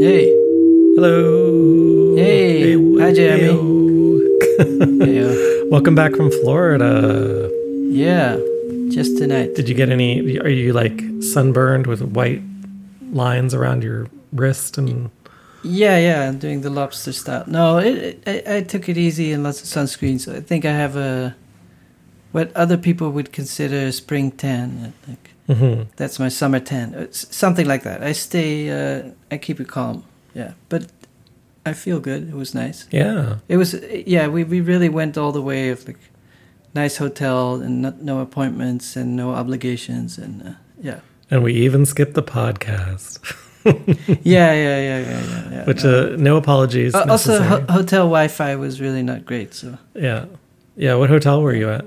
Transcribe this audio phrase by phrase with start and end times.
[0.00, 0.30] Hey.
[0.96, 2.16] Hello.
[2.16, 2.72] Hey.
[2.72, 3.48] Hi, Jeremy.
[4.58, 5.04] Heyo.
[5.04, 5.68] Yeah.
[5.70, 7.50] Welcome back from Florida.
[7.90, 8.38] yeah.
[8.88, 9.54] Just tonight.
[9.56, 10.38] Did you get any?
[10.38, 12.40] Are you like sunburned with white
[13.12, 15.10] lines around your wrist and?
[15.62, 16.26] Yeah, yeah.
[16.26, 17.44] I'm doing the lobster style.
[17.46, 20.18] No, it, it, I, I took it easy and lots of sunscreen.
[20.18, 21.36] So I think I have a
[22.32, 24.94] what other people would consider a spring tan.
[25.06, 25.16] I
[25.50, 25.86] Mhm.
[25.96, 26.94] that's my summer tan.
[26.94, 28.02] It's something like that.
[28.10, 28.70] I stay.
[28.70, 30.02] Uh, I keep it calm.
[30.34, 30.82] Yeah, but
[31.66, 32.28] I feel good.
[32.28, 32.86] It was nice.
[32.92, 33.36] Yeah.
[33.48, 33.74] It was.
[34.06, 35.98] Yeah, we we really went all the way of like
[36.74, 41.00] nice hotel and not, no appointments and no obligations and uh, yeah.
[41.30, 43.18] And we even skipped the podcast,
[43.64, 45.50] Yeah, yeah, yeah, yeah, yeah.
[45.52, 45.64] yeah.
[45.64, 46.12] which no.
[46.14, 46.94] uh, no apologies.
[46.94, 49.54] Uh, also, ho- hotel Wi-Fi was really not great.
[49.54, 50.24] So, yeah,
[50.76, 50.94] yeah.
[50.98, 51.84] What hotel were you at?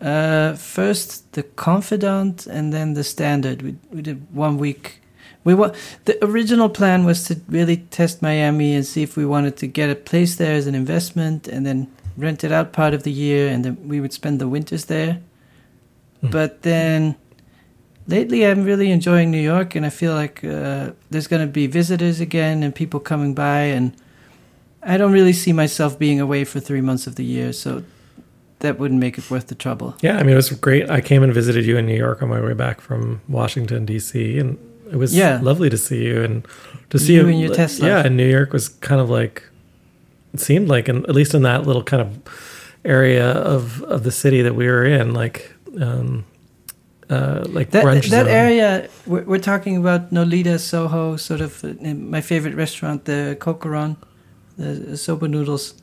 [0.00, 3.62] Uh, first the Confidante, and then the Standard.
[3.62, 5.00] We we did one week.
[5.44, 5.72] We wa-
[6.04, 9.90] the original plan was to really test Miami and see if we wanted to get
[9.90, 13.48] a place there as an investment, and then rent it out part of the year,
[13.48, 15.20] and then we would spend the winters there.
[16.20, 16.30] Hmm.
[16.30, 17.16] But then.
[18.10, 21.66] Lately, I'm really enjoying New York, and I feel like uh, there's going to be
[21.66, 23.92] visitors again and people coming by, and
[24.82, 27.82] I don't really see myself being away for three months of the year, so
[28.60, 29.94] that wouldn't make it worth the trouble.
[30.02, 30.88] Yeah, I mean it was great.
[30.90, 34.38] I came and visited you in New York on my way back from Washington D.C.
[34.38, 34.58] and
[34.90, 35.38] it was Yeah.
[35.42, 36.46] lovely to see you and
[36.90, 37.86] to see You you and your Tesla.
[37.88, 39.42] Yeah, and New York was kind of like
[40.34, 42.18] it seemed like, in, at least in that little kind of
[42.84, 46.24] area of of the city that we were in, like um,
[47.10, 48.28] uh, like That brunch that zone.
[48.28, 53.96] area we're, we're talking about Nolita Soho, sort of uh, my favorite restaurant, the Cocoron,
[54.58, 55.74] the soba noodles.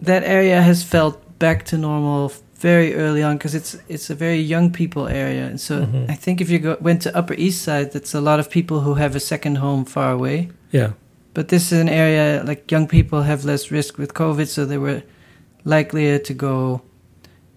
[0.00, 4.40] That area has felt back to normal very early on because it's it's a very
[4.40, 6.10] young people area, and so Mhm.
[6.10, 8.80] I think if you go, went to Upper East Side, that's a lot of people
[8.80, 10.48] who have a second home far away.
[10.72, 10.90] Yeah,
[11.34, 14.78] But this is an area like young people have less risk with COVID, so they
[14.78, 15.02] were
[15.64, 16.80] likelier to go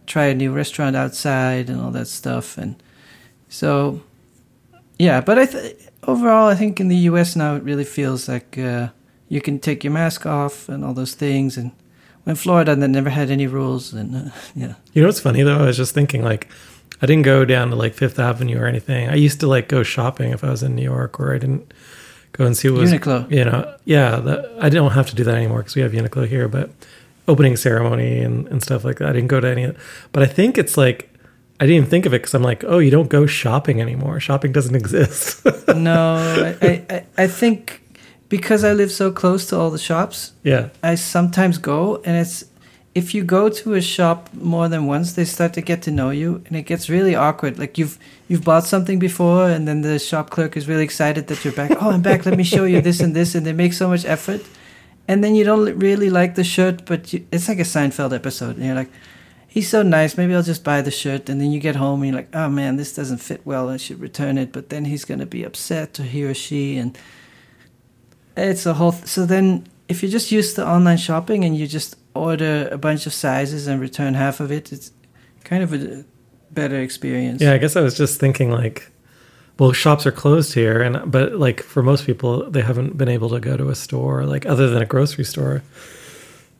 [0.05, 2.57] try a new restaurant outside and all that stuff.
[2.57, 2.75] And
[3.47, 4.01] so,
[4.97, 5.21] yeah.
[5.21, 7.35] But I th- overall, I think in the U.S.
[7.35, 8.87] now it really feels like uh,
[9.29, 11.57] you can take your mask off and all those things.
[11.57, 11.71] And
[12.29, 13.93] when Florida, that never had any rules.
[13.93, 15.59] And uh, yeah, you know what's funny though?
[15.59, 16.47] I was just thinking like.
[17.01, 19.07] I didn't go down to like Fifth Avenue or anything.
[19.07, 21.73] I used to like go shopping if I was in New York, or I didn't
[22.33, 23.31] go and see what was Uniqlo.
[23.31, 26.27] you know, yeah, that, I don't have to do that anymore because we have Uniqlo
[26.27, 26.49] here.
[26.49, 26.71] But
[27.25, 29.63] opening ceremony and, and stuff like that, I didn't go to any.
[29.63, 29.77] of
[30.11, 31.09] But I think it's like
[31.61, 34.19] I didn't even think of it because I'm like, oh, you don't go shopping anymore.
[34.19, 35.45] Shopping doesn't exist.
[35.69, 36.15] no,
[36.61, 37.81] I, I- I think
[38.29, 42.45] because I live so close to all the shops, yeah, I sometimes go, and it's
[42.95, 46.09] if you go to a shop more than once, they start to get to know
[46.09, 47.59] you, and it gets really awkward.
[47.59, 47.97] Like you've
[48.27, 51.71] you've bought something before, and then the shop clerk is really excited that you're back.
[51.81, 52.25] oh, I'm back.
[52.25, 54.41] Let me show you this and this, and they make so much effort,
[55.07, 58.55] and then you don't really like the shirt, but you, it's like a Seinfeld episode,
[58.57, 58.91] and you're like.
[59.51, 60.15] He's so nice.
[60.15, 62.49] Maybe I'll just buy the shirt, and then you get home and you're like, "Oh
[62.49, 63.67] man, this doesn't fit well.
[63.67, 66.95] I should return it." But then he's gonna be upset, or he or she, and
[68.39, 68.91] it's a whole.
[68.93, 72.77] Th- so then, if you're just used to online shopping and you just order a
[72.77, 74.91] bunch of sizes and return half of it, it's
[75.43, 76.03] kind of a
[76.51, 77.41] better experience.
[77.41, 77.53] yeah.
[77.53, 78.91] I guess I was just thinking like,
[79.59, 83.29] well, shops are closed here, and but like for most people, they haven't been able
[83.29, 85.61] to go to a store like other than a grocery store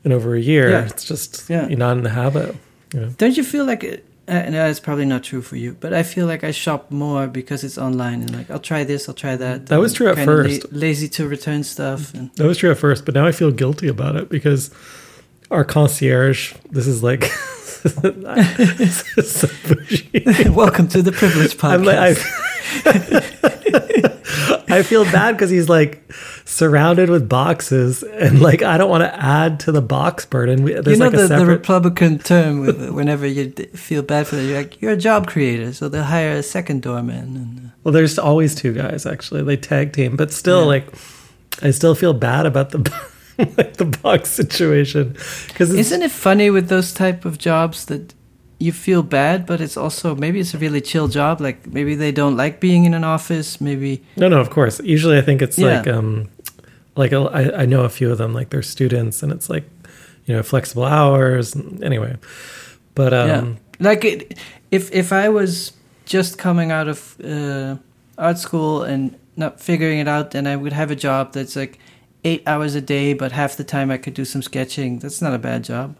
[0.04, 0.70] in over a year.
[0.70, 0.86] Yeah.
[0.86, 1.66] It's just Yeah.
[1.68, 2.56] you're not in the habit.
[2.94, 3.08] You know?
[3.18, 3.84] Don't you feel like?
[3.84, 3.96] Uh,
[4.30, 7.26] Uh, no, it's probably not true for you, but I feel like I shop more
[7.26, 9.66] because it's online and like I'll try this, I'll try that.
[9.66, 10.72] That was true at kinda la- first.
[10.72, 13.88] lazy to return stuff, and That was true at first, but now I feel guilty
[13.88, 14.70] about it because
[15.50, 17.22] our concierge, this is like,
[17.82, 20.48] this is so bougie.
[20.50, 21.84] welcome to the privilege podcast.
[21.84, 21.98] like,
[24.68, 26.08] I, I feel bad because he's like
[26.50, 30.62] surrounded with boxes, and like I don't want to add to the box burden.
[30.64, 31.46] We- There's you know like the, a the.
[31.46, 35.26] Republican term with, whenever you d- feel bad for that, you're like you're a job
[35.28, 37.36] creator, so they'll hire a second doorman.
[37.36, 39.42] And, uh, well, there's always two guys actually.
[39.44, 40.66] They tag team, but still, Yeah.
[40.66, 40.86] like,
[41.62, 42.78] I still feel bad about the
[43.56, 45.16] like the box situation
[45.48, 48.14] because Isn't it funny with those type of jobs that
[48.58, 51.40] you feel bad, but it's also maybe it's a really chill job.
[51.40, 53.58] Like maybe they don't like being in an office.
[53.60, 54.80] Maybe No, no, of course.
[54.84, 55.78] Usually, I think it's Yeah.
[55.78, 56.28] like, um,
[57.00, 59.64] like I, I know a few of them, like they're students, and it's like,
[60.26, 61.56] you know, flexible hours.
[61.82, 62.16] Anyway,
[62.94, 64.38] but um, yeah, like it,
[64.70, 65.72] if if I was
[66.04, 67.76] just coming out of uh,
[68.18, 71.78] art school and not figuring it out, then I would have a job that's like
[72.24, 74.98] eight hours a day, but half the time I could do some sketching.
[75.00, 75.96] That's not a bad job.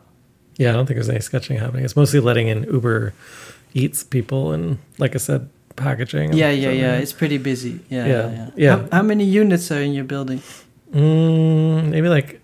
[0.59, 1.85] yeah, I don't think there's any sketching happening.
[1.85, 3.13] It's mostly letting in Uber
[3.73, 6.35] Eats people, and like I said, packaging.
[6.35, 6.99] Yeah, yeah, yeah.
[7.03, 7.81] It's pretty busy.
[7.89, 8.33] Yeah, Yeah, yeah.
[8.33, 8.51] yeah.
[8.57, 8.77] yeah.
[8.77, 10.43] How, how many units are in your building?
[10.93, 12.41] Mm, maybe like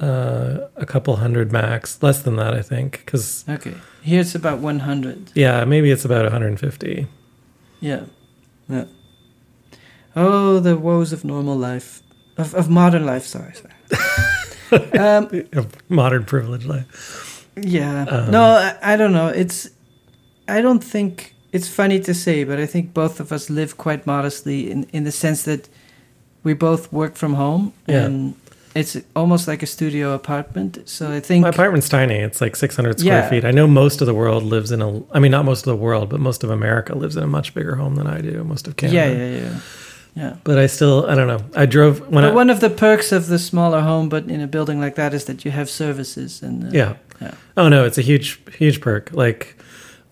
[0.00, 3.02] uh, a couple hundred max, less than that, I think.
[3.04, 3.74] Because Okay.
[4.02, 5.32] Here it's about 100.
[5.34, 7.06] yeah, maybe it's about 150.
[7.80, 8.04] Yeah.
[8.68, 8.84] Yeah.
[10.16, 12.02] Oh, the woes of normal life.
[12.36, 13.52] Of, of modern life, sorry.
[13.54, 14.98] sorry.
[14.98, 17.48] um, Of Modern privilege life.
[17.56, 18.02] yeah.
[18.04, 19.28] Um, no, I, I don't know.
[19.28, 19.70] It's.
[20.48, 21.34] I don't think.
[21.52, 25.04] It's funny to say, but I think both of us live quite modestly in, in
[25.04, 25.68] the sense that
[26.44, 27.72] we both work from home.
[27.86, 28.04] Yeah.
[28.04, 28.34] And
[28.74, 30.78] it's almost like a studio apartment.
[30.88, 31.42] So I think.
[31.42, 32.16] My apartment's tiny.
[32.16, 33.30] It's like 600 square Yeah.
[33.30, 33.44] feet.
[33.44, 35.02] I know most of the world lives in a.
[35.12, 37.54] I mean, not most of the world, but most of America lives in a much
[37.54, 38.44] bigger home than I do.
[38.44, 38.96] Most of Canada.
[38.98, 39.60] yeah, yeah, yeah.
[40.16, 40.36] Yeah.
[40.44, 41.40] But I still, I don't know.
[41.56, 42.34] I drove when But I.
[42.34, 45.24] one of the perks of the smaller home, but in a building like that, is
[45.24, 46.94] that you have services and uh, yeah.
[47.20, 47.34] yeah.
[47.56, 49.10] Oh no, it's a huge, huge perk.
[49.12, 49.56] Like,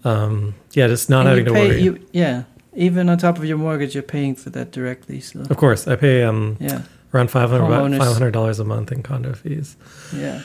[0.04, 1.80] um, yeah, just not And having to worry.
[1.82, 2.42] You, yeah,
[2.74, 5.20] even on top of your mortgage, you're paying for that directly.
[5.20, 6.82] So of course, I pay um yeah,
[7.14, 7.98] around 500 Homeowners.
[7.98, 9.76] five hundred dollars a month in condo fees.
[10.14, 10.42] yeah.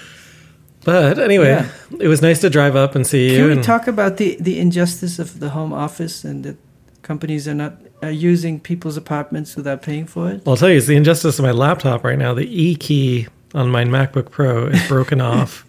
[0.83, 1.67] But anyway, Yeah.
[1.99, 3.47] it was nice to drive up and see you.
[3.49, 6.57] Can we talk about the the injustice of the home office and that
[7.01, 10.45] companies are not are using people's apartments without paying for it?
[10.45, 12.33] Well, I'll tell you, it's the injustice of my laptop right now.
[12.33, 15.65] The E key on my MacBook Pro is broken off.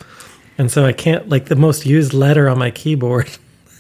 [0.59, 3.31] And so I can't, like, the most used letter on my keyboard,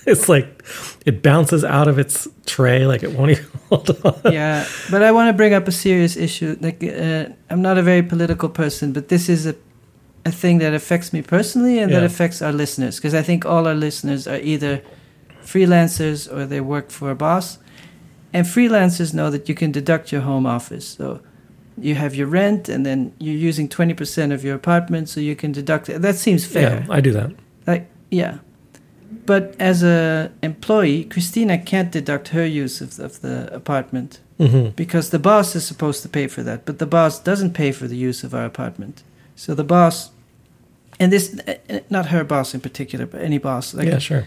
[0.13, 0.65] it's like
[1.07, 4.33] it bounces out of its tray, like it won't even hold on.
[4.33, 6.57] yeah, but I want to bring up a serious issue.
[6.61, 9.55] Like, uh, I'm not a very political person, but this is a
[10.25, 13.67] a thing that affects me personally and that affects our listeners because I think all
[13.67, 14.83] our listeners are either
[15.43, 17.59] freelancers or they work for a boss.
[18.33, 20.87] And freelancers know that you can deduct your home office.
[20.87, 21.21] So
[21.79, 25.53] you have your rent and then you're using 20% of your apartment so you can
[25.53, 26.03] deduct it.
[26.03, 26.85] That seems fair.
[26.87, 27.31] Yeah, I do that.
[27.67, 28.39] Like, yeah.
[29.29, 35.11] But as a employee, Christina can't deduct her use of, of the apartment hmm because
[35.11, 37.97] the boss is supposed to pay for that, but the boss doesn't pay for the
[38.09, 39.03] use of our apartment.
[39.37, 39.97] So the boss,
[41.01, 41.25] and this,
[41.91, 44.25] not her boss in particular, but any boss, like yeah, sure.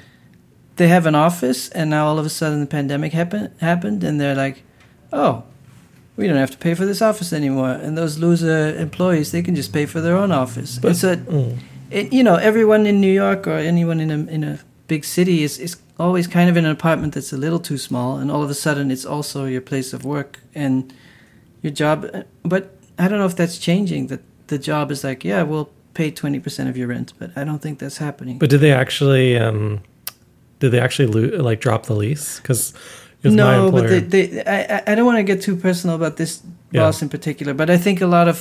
[0.76, 4.20] they have an office, and now all of a sudden the pandemic happen, happened, and
[4.20, 4.58] they're like,
[5.12, 5.44] oh,
[6.18, 7.72] we don't have to pay for this office anymore.
[7.84, 10.78] And those loser employees, they can just pay for their own office.
[10.82, 11.58] But- so, Mm.
[11.90, 14.60] it, you know, everyone in New York or anyone in a in a
[14.94, 18.10] big city is is always kind of in an apartment that's a little too small,
[18.20, 20.94] and all of a sudden it's also your place of work and
[21.64, 21.98] your job.
[22.54, 22.64] But
[22.98, 24.08] I don't know if that's changing.
[24.08, 27.44] That the job is like, yeah, we'll pay twenty percent of your rent, but I
[27.48, 28.40] don't think that's happening.
[28.40, 29.80] But did they actually, um,
[30.60, 32.40] did they actually lo- like drop the lease?
[32.42, 32.74] Because
[33.24, 36.42] no, but they, they, I, I- don't want to get too personal about this
[36.72, 36.84] Yeah.
[36.84, 38.38] boss in particular, but I think a lot of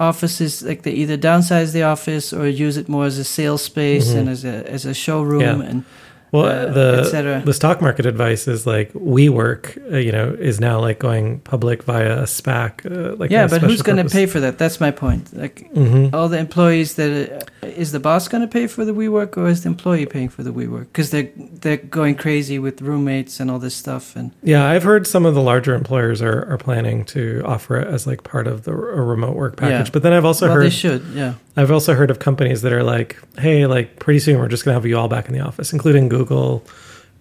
[0.00, 4.08] offices like they either downsize the office or use it more as a sales space
[4.12, 4.18] Mhm.
[4.18, 5.68] and as a as a showroom Yeah.
[5.68, 5.84] and
[6.32, 10.80] Well, uh, the the stock market advice is like WeWork, uh, you know, is now
[10.80, 12.90] like going public via a SPAC.
[12.90, 14.56] Uh, like yeah, but who's going to pay for that?
[14.56, 15.36] That's my point.
[15.36, 18.92] Like hmm all the employees that uh, is the boss going to pay for the
[18.92, 20.86] WeWork or is the employee paying for the WeWork?
[20.86, 25.06] Because they're they're going crazy with roommates and all this stuff and Yeah, I've heard
[25.06, 28.64] some of the larger employers are, are planning to offer it as like part of
[28.64, 29.88] the a remote work package.
[29.88, 29.92] Yeah.
[29.92, 31.04] But then I've also well, they should.
[31.12, 34.64] Yeah, I've also heard of companies that are like, hey, like pretty soon we're just
[34.64, 36.64] gonna have you all back in the office, including Google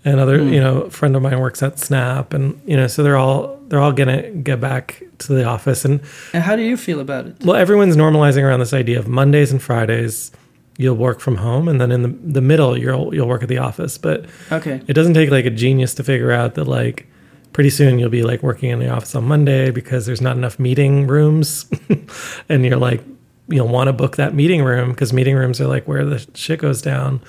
[0.05, 0.39] and other.
[0.39, 0.53] Hmm.
[0.53, 3.57] You know, a friend of mine works at Snap, and you know, so they're all
[3.67, 5.83] they're all gonna get back to the office.
[5.85, 5.99] And
[6.33, 7.35] and how do you feel about it?
[7.43, 10.31] well, everyone's normalizing around this idea of Mondays and Fridays
[10.77, 13.57] you'll work from home, and then in the the middle you'll you'll work at the
[13.57, 13.97] office.
[13.97, 14.81] But Okay.
[14.87, 17.05] it doesn't take like a genius to figure out that like
[17.51, 20.57] pretty soon you'll be like working in the office on Monday because there's not enough
[20.57, 21.65] meeting rooms
[22.49, 23.03] and you're like
[23.47, 26.59] you'll want to book that meeting room because meeting rooms are like where the shit
[26.59, 27.21] goes down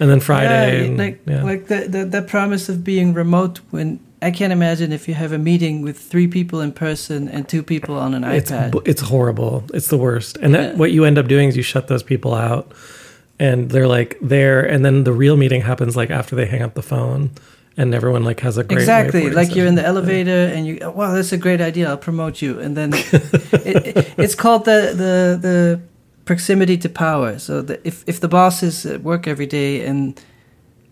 [0.00, 1.42] and then Friday Yeah, and, like yeah.
[1.42, 5.32] like the, the the promise of being remote when I can't imagine if you have
[5.32, 8.80] a meeting with three people in person and two people on an it's iPad.
[8.88, 10.78] it's horrible it's the worst and that, Yeah.
[10.78, 12.72] what you end up doing is you shut those people out
[13.38, 16.74] and they're like there and then the real meeting happens like after they hang up
[16.74, 17.30] the phone
[17.76, 20.90] and everyone like has a great exactly, like you're in the elevator and you, oh,
[20.90, 21.88] wow, that's a great idea.
[21.88, 25.80] I'll promote you, and then it, it, it's called the the the
[26.24, 27.38] proximity to power.
[27.38, 30.20] So the, if if the boss is at work every day and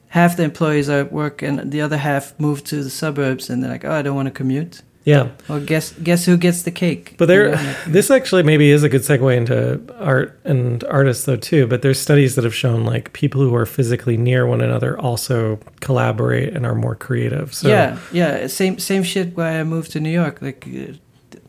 [0.09, 3.63] half the employees are at work and the other half move to the suburbs and
[3.63, 4.83] they're like, oh, I don't want to commute.
[5.05, 7.15] Yeah Well, guess guess who gets the cake?
[7.19, 10.83] But there, You know, like- this actually maybe is a good segue into art and
[10.85, 11.67] artists though too.
[11.67, 15.59] But there's studies that have shown like people who are physically near one another also
[15.81, 17.53] collaborate and are more creative.
[17.55, 19.37] So yeah, yeah, same same shit.
[19.37, 20.99] Why I moved to New York, like uh, th-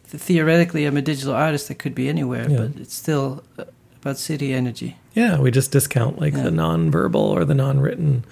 [0.09, 2.57] theoretically, I'm a digital artist that could be anywhere, Yeah.
[2.57, 3.63] but it's still uh,
[4.01, 4.97] about city energy.
[5.15, 6.43] yeah, we just discount like Yeah.
[6.43, 8.23] the non-verbal or the non-written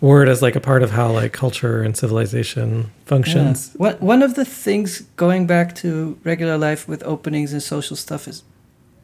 [0.00, 3.70] word as like a part of how like culture and civilization functions.
[3.72, 3.78] Yeah.
[3.78, 8.28] One one of the things going back to regular life with openings and social stuff
[8.28, 8.42] is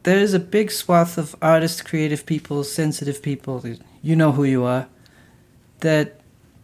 [0.03, 3.63] there is a big swath of artists, creative people, sensitive people.
[4.01, 4.87] You know who you are
[5.79, 6.19] that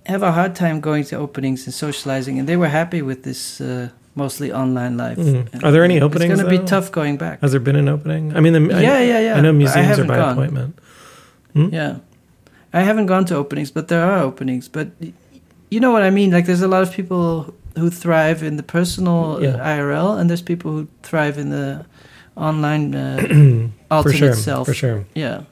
[0.06, 3.62] have a hard time going to openings and socializing, and they were happy with this
[3.62, 5.18] uh, mostly online life.
[5.18, 5.64] Mm.
[5.64, 6.34] Are there any openings?
[6.34, 7.42] It's going to be tough going back.
[7.42, 8.36] Has there been an opening?
[8.36, 9.36] I mean, the, yeah, I, yeah, yeah.
[9.36, 10.34] I know museums are by gone.
[10.34, 10.80] appointment.
[11.54, 11.70] Hmm?
[11.72, 12.00] Yeah,
[12.74, 14.68] I haven't gone to openings, but there are openings.
[14.68, 14.90] But
[15.70, 16.32] you know what I mean?
[16.32, 19.54] Like, there's a lot of people who thrive in the personal yeah.
[19.54, 21.86] IRL, and there's people who thrive in the
[22.36, 24.68] online uh, alternate for sure, self.
[24.68, 25.06] For sure.
[25.16, 25.44] Yeah.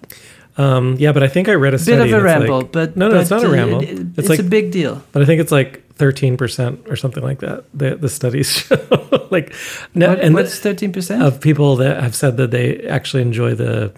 [0.57, 1.97] Um, yeah, but I think I read a study.
[1.97, 3.81] Bit of a ramble, like, but no, no, but it's not a ramble.
[3.81, 5.03] It, it's, it's like, a big deal.
[5.11, 7.65] But I think it's like thirteen percent or something like that.
[7.75, 9.53] The the studies show like
[9.93, 13.53] no, what, and what's thirteen percent of people that have said that they actually enjoy
[13.53, 13.93] the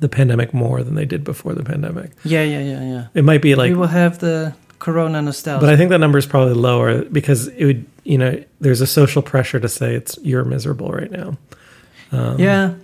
[0.00, 2.10] the pandemic more than they did before the pandemic.
[2.24, 3.06] Yeah, yeah, yeah, yeah.
[3.14, 5.60] It might be like we will have the corona nostalgia.
[5.60, 8.86] But I think that number is probably lower because it would, you know, there's a
[8.86, 11.36] social pressure to say it's you're miserable right now.
[12.12, 12.74] Um, yeah.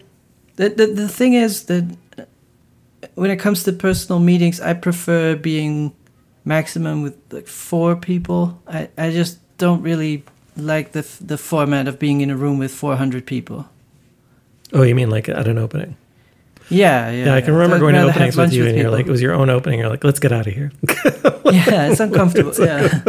[0.57, 1.97] The, the the thing is that
[3.15, 5.93] when it comes to personal meetings, I prefer being
[6.45, 8.61] maximum with like four people.
[8.67, 10.25] I, I just don't really
[10.57, 13.69] like the the format of being in a room with 400 people.
[14.73, 15.97] Oh, you mean like at an opening?
[16.69, 17.27] Yeah, yeah.
[17.27, 17.61] Yeah, I can yeah.
[17.61, 19.51] remember I'd going to openings with you, with and you're like, it was your own
[19.51, 19.79] opening.
[19.81, 20.73] You're like, let's get out of here.
[21.45, 22.53] yeah, it's uncomfortable.
[22.59, 23.03] yeah.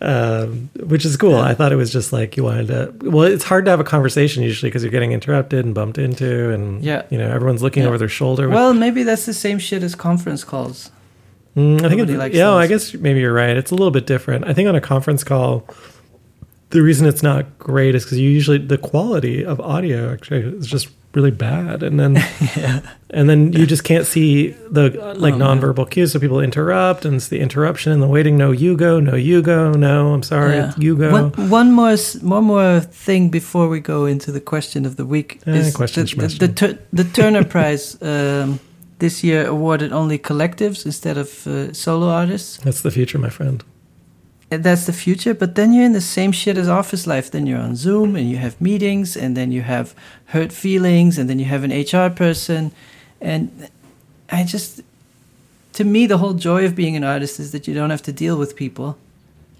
[0.00, 1.36] um, which is cool.
[1.36, 3.10] I thought it was just like you wanted to.
[3.10, 6.50] Well, it's hard to have a conversation usually because you're getting interrupted and bumped into,
[6.50, 7.02] and Yeah.
[7.10, 8.48] you know everyone's looking over their shoulder.
[8.48, 10.90] with- Well, maybe that's the same shit as conference calls.
[11.56, 12.60] Mm, I think it, likes yeah, those.
[12.60, 13.56] I guess maybe you're right.
[13.56, 14.46] It's a little bit different.
[14.46, 15.66] I think on a conference call,
[16.70, 20.66] the reason it's not great is because you usually the quality of audio actually is
[20.66, 22.16] just really bad, and then
[23.10, 25.60] and then you just can't see the like Oh, man.
[25.60, 26.12] nonverbal cues.
[26.12, 28.36] So people interrupt, and it's the interruption and the waiting.
[28.36, 29.00] No, you go.
[29.00, 29.72] No, you go.
[29.72, 30.72] No, I'm sorry, Yeah.
[30.78, 31.10] you go.
[31.10, 35.40] One, one more, one more thing before we go into the question of the week
[35.46, 38.60] Eh, is question, the, the, the, Tur- the Turner Prize um,
[38.98, 42.58] this year awarded only collectives instead of uh, solo artists.
[42.64, 43.62] That's the future, my friend.
[44.50, 45.34] That's the future.
[45.34, 47.30] But then you're in the same shit as office life.
[47.30, 49.94] Then you're on Zoom and you have meetings, and then you have
[50.26, 52.72] hurt feelings, and then you have an HR person,
[53.20, 53.68] and
[54.30, 54.82] I just.
[55.74, 58.12] To me, the whole joy of being an artist is that you don't have to
[58.12, 58.96] deal with people.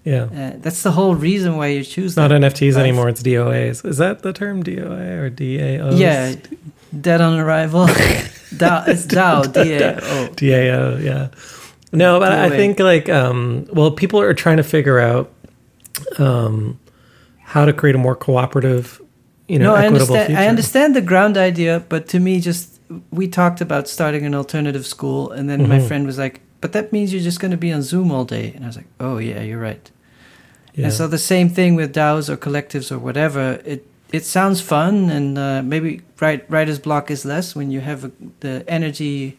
[0.03, 0.23] Yeah.
[0.23, 2.81] Uh, that's the whole reason why you choose It's not NFTs life.
[2.83, 3.07] anymore.
[3.09, 3.85] It's DOAs.
[3.85, 5.97] Is that the term DOA or DAO?
[5.97, 6.35] Yeah,
[6.99, 7.85] dead on arrival.
[7.87, 10.29] DAO, it's DAO, D-A-O.
[10.35, 11.27] DAO, yeah.
[11.91, 15.31] No, but I think like um well people are trying to figure out
[16.17, 16.79] um
[17.43, 19.01] how to create a more cooperative,
[19.47, 20.27] you know, No, I understand.
[20.27, 20.41] future.
[20.41, 22.79] I understand the ground idea, but to me, just
[23.11, 25.87] we talked about starting an alternative school, and then my Mhm.
[25.87, 28.53] friend was like, "But that means you're just going to be on Zoom all day,"
[28.55, 29.89] and I was like, "Oh yeah, you're right."
[30.75, 30.85] Yeah.
[30.85, 33.59] And so the same thing with DAOs or collectives or whatever.
[33.65, 38.05] It it sounds fun, and uh, maybe write, writer's block is less when you have
[38.05, 39.37] a, the energy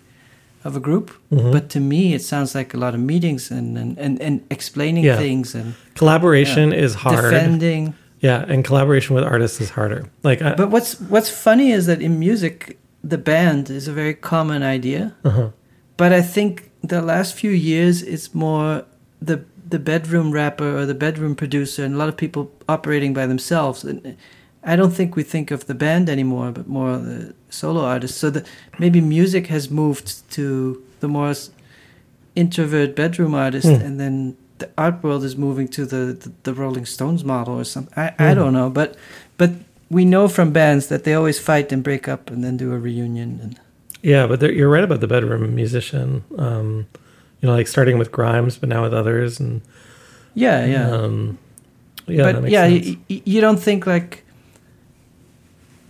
[0.65, 1.11] of a group.
[1.33, 1.53] Mhm.
[1.53, 5.05] But to me, it sounds like a lot of meetings and and, and, and explaining
[5.05, 5.17] Yeah.
[5.19, 7.23] things and collaboration is hard.
[7.33, 7.95] defending.
[8.23, 10.05] Yeah, and collaboration with artists is harder.
[10.23, 12.77] Like I, But what's what's funny is that in music,
[13.11, 15.15] the band is a very common idea.
[15.25, 15.49] uh-huh.
[15.97, 18.83] But I think the last few years, it's more
[19.27, 19.37] the
[19.71, 23.85] the bedroom rapper or the bedroom producer, and a lot of people operating by themselves.
[23.85, 24.17] And
[24.63, 28.19] I don't think we think of the band anymore, but more the solo artist.
[28.19, 28.47] So that
[28.79, 31.35] maybe music has moved to the more
[32.35, 33.87] introvert bedroom artist, Hmm.
[33.87, 37.65] and then the art world is moving to the the, the Rolling Stones model or
[37.65, 37.93] something.
[37.97, 38.39] I, I Hmm.
[38.39, 38.95] don't know, but
[39.39, 39.51] but
[39.91, 42.79] we know from bands that they always fight and break up and then do a
[42.79, 43.41] reunion.
[43.43, 43.59] And
[44.03, 46.23] Yeah, but you're right about the bedroom musician.
[46.39, 46.87] Um,
[47.41, 49.63] you know, like starting with Grimes, but now with others, and
[50.35, 50.91] yeah, yeah.
[50.91, 51.39] um,
[52.07, 54.23] yeah, that but makes yeah, y- you don't think like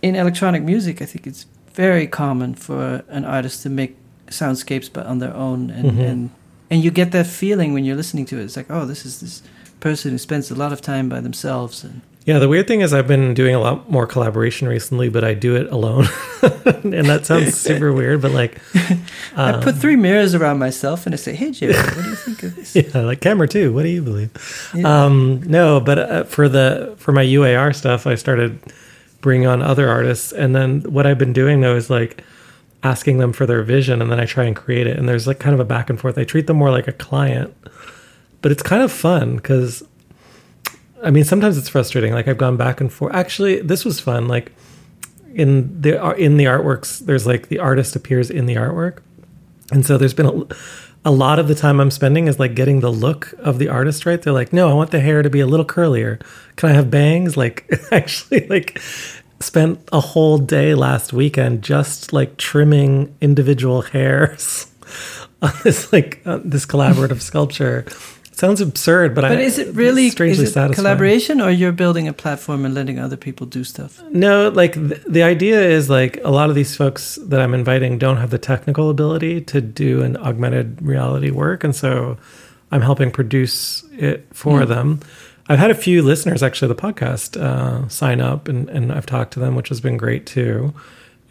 [0.01, 1.01] in electronic music.
[1.01, 3.95] I think it's very common for an artist to make
[4.27, 6.09] soundscapes, but on their own, and Mhm.
[6.11, 6.29] and
[6.69, 8.43] and you get that feeling when you're listening to it.
[8.43, 9.41] It's like, oh, this is this
[9.81, 12.93] person who spends a lot of time by themselves, and Yeah, the weird thing is
[12.93, 16.07] I've been doing a lot more collaboration recently, but I do it alone,
[16.83, 18.21] and that sounds super weird.
[18.21, 18.61] But like,
[19.35, 22.15] I um, put three mirrors around myself, and I say, hey, Jerry, what do you
[22.15, 22.75] think of this?
[22.75, 23.73] yeah, like camera too.
[23.73, 24.29] What do you believe?
[24.75, 24.87] Yeah.
[25.05, 28.59] Um, no, but uh, for the for my UAR stuff, I started
[29.21, 32.23] bringing on other artists, and then what I've been doing though is like
[32.83, 34.97] asking them for their vision, and then I try and create it.
[34.97, 36.17] And there's like kind of a back and forth.
[36.17, 37.55] I treat them more like a client,
[38.41, 39.83] but it's kind of fun because.
[41.03, 42.13] I mean, sometimes it's frustrating.
[42.13, 43.15] Like I've gone back and forth.
[43.15, 44.27] Actually, this was fun.
[44.27, 44.51] Like
[45.33, 48.99] in the uh, in the artworks, there's like the artist appears in the artwork,
[49.71, 50.55] and so there's been a,
[51.03, 54.05] a lot of the time I'm spending is like getting the look of the artist
[54.05, 54.21] right.
[54.21, 56.21] They're like, no, I want the hair to be a little curlier.
[56.55, 57.35] Can I have bangs?
[57.35, 58.79] Like, actually, like,
[59.39, 64.67] spent a whole day last weekend just like trimming individual hairs
[65.41, 67.85] on this like uh, this collaborative sculpture.
[68.41, 72.07] Sounds absurd, but, But I, is it really strangely is it collaboration, or you're building
[72.07, 74.01] a platform and letting other people do stuff?
[74.09, 77.99] No, like th- the idea is like a lot of these folks that I'm inviting
[77.99, 82.17] don't have the technical ability to do an augmented reality work, and so
[82.71, 84.69] I'm helping produce it for Hmm.
[84.69, 84.99] them.
[85.47, 89.05] I've had a few listeners actually of the podcast uh, sign up, and, and I've
[89.05, 90.73] talked to them, which has been great too.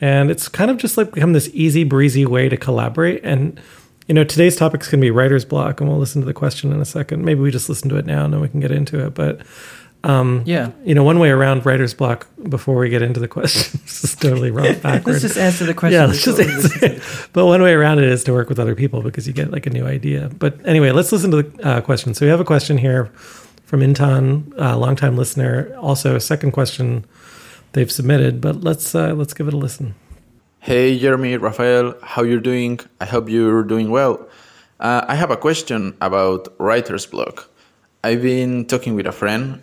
[0.01, 3.21] And it's kind of just like become this easy breezy way to collaborate.
[3.25, 3.61] And
[4.11, 6.35] you know, today's topic is going to be writer's block, and we'll listen to the
[6.35, 7.25] question in a second.
[7.25, 9.15] Maybe we just listen to it now, and then we can get into it.
[9.15, 9.43] But
[10.05, 10.73] Yeah.
[10.85, 13.79] you know, one way around writer's block before we get into the question.
[13.85, 16.01] this is totally wrong Let's just answer the question.
[16.01, 17.03] yeah, let's just answer it.
[17.33, 19.67] But one way around it is to work with other people because you get like
[19.67, 20.29] a new idea.
[20.37, 22.13] But anyway, let's listen to the uh, question.
[22.13, 23.13] So we have a question here
[23.65, 25.73] from Intan, a longtime listener.
[25.79, 27.05] Also, a second question
[27.75, 28.41] they've submitted.
[28.41, 29.95] But let's uh, let's give it a listen.
[30.63, 32.81] Hey Jeremy, Rafael, how you're doing?
[33.01, 34.29] I hope you're doing well.
[34.79, 37.49] Uh, I have a question about writer's block.
[38.05, 39.63] I've been talking with a friend,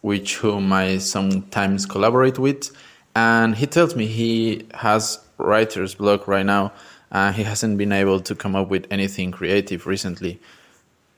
[0.00, 2.74] which whom I sometimes collaborate with,
[3.14, 6.72] and he tells me he has writer's block right now,
[7.10, 10.40] and he hasn't been able to come up with anything creative recently.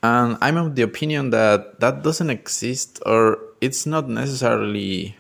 [0.03, 5.15] And I'm of the opinion that that doesn't exist, or it's not necessarily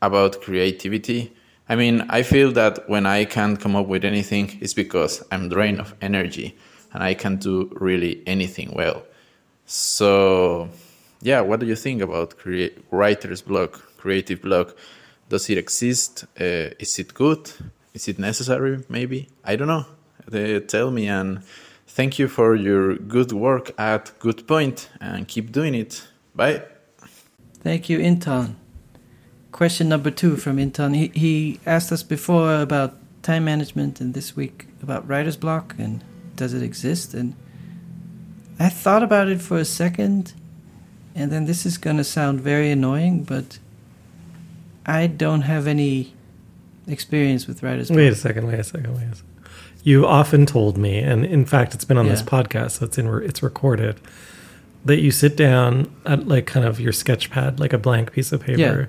[0.00, 1.34] about creativity.
[1.68, 5.48] I mean, I feel that when I can't come up with anything, it's because I'm
[5.48, 6.56] drained of energy
[6.92, 9.02] and I can't do really anything well.
[9.66, 10.70] So,
[11.20, 12.34] yeah, what do you think about
[12.90, 14.76] writer's block, creative block?
[15.28, 16.24] Does it exist?
[16.40, 17.50] Uh, is it good?
[17.92, 18.82] Is it necessary?
[18.88, 19.84] Maybe I don't know.
[20.26, 21.42] They tell me and
[21.86, 26.06] thank you for your good work at Good Point and keep doing it.
[26.34, 26.62] Bye.
[27.62, 28.54] Thank you, Intan.
[29.52, 30.94] Question number two from Intan.
[30.94, 36.02] He, he asked us before about time management and this week about writer's block and
[36.36, 37.14] does it exist?
[37.14, 37.34] And
[38.58, 40.32] I thought about it for a second,
[41.14, 43.58] and then this is going to sound very annoying, but
[44.86, 46.12] I don't have any
[46.86, 47.96] experience with writer's block.
[47.96, 48.46] Wait a second.
[48.46, 48.94] Wait a second.
[48.94, 49.24] Wait a second.
[49.84, 53.06] You often told me, and in fact, it's been on this podcast, so it's in
[53.22, 54.00] it's recorded,
[54.84, 58.32] that you sit down at like kind of your sketch pad, like a blank piece
[58.32, 58.86] of paper, Yeah.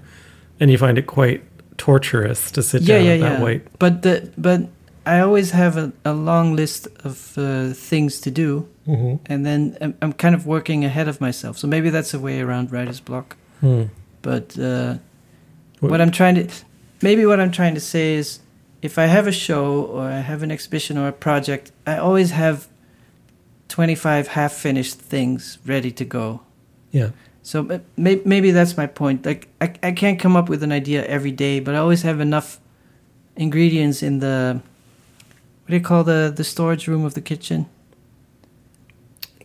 [0.60, 1.42] And you find it quite
[1.78, 3.44] torturous to sit yeah, down yeah, at that yeah.
[3.44, 3.80] white.
[3.80, 4.62] But the but
[5.06, 9.16] I always have a, a long list of uh, things to do, Mm-hmm.
[9.32, 11.58] and then I'm, I'm kind of working ahead of myself.
[11.60, 13.38] So maybe that's a way around writer's block.
[13.60, 13.84] Hmm.
[14.24, 14.96] But uh,
[15.80, 16.48] What- what I'm trying to,
[17.02, 18.40] maybe what I'm trying to say is,
[18.82, 22.32] if I have a show or I have an exhibition or a project, I always
[22.32, 22.68] have
[23.68, 26.42] 25 half-finished things ready to go.
[26.92, 27.10] Yeah.
[27.50, 29.26] So maybe that's my point.
[29.26, 32.20] Like I, I can't come up with an idea every day, but I always have
[32.20, 32.60] enough
[33.36, 34.62] ingredients in the
[35.64, 37.66] what do you call the the storage room of the kitchen?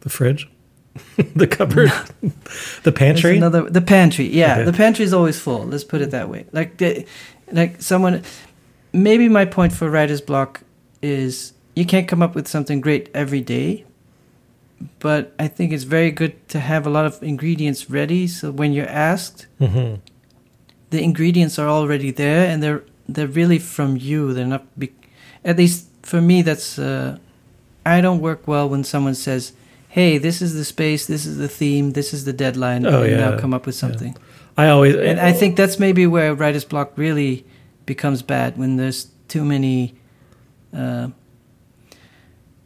[0.03, 0.51] The fridge,
[1.35, 2.33] the cupboard, the
[2.83, 3.39] There's pantry.
[3.39, 4.27] Another the pantry.
[4.27, 4.65] Yeah, Okay.
[4.65, 5.65] the pantry is always full.
[5.65, 6.45] Let's put it that way.
[6.53, 7.07] Like the,
[7.53, 8.23] like someone.
[8.93, 10.61] Maybe my point for writer's block
[11.01, 13.87] is you can't come up with something great every day,
[14.99, 18.27] but I think it's very good to have a lot of ingredients ready.
[18.27, 19.95] So when you're asked, hmm
[20.91, 24.93] the ingredients are already there and they're they're really from you they're not be,
[25.45, 27.19] at least for me that's uh,
[27.85, 29.53] i don't work well when someone says
[29.89, 33.11] hey this is the space this is the theme this is the deadline Oh, and
[33.11, 33.31] yeah.
[33.31, 33.81] now come up with Yeah.
[33.89, 34.17] something
[34.57, 37.45] I always and i think that's maybe where writer's block really
[37.87, 39.95] becomes bad when there's too many
[40.73, 41.09] uh,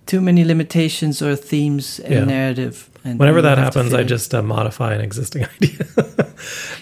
[0.08, 2.24] too many limitations or themes and Yeah.
[2.24, 5.86] narrative and whenever that happens, I just uh, modify an existing idea.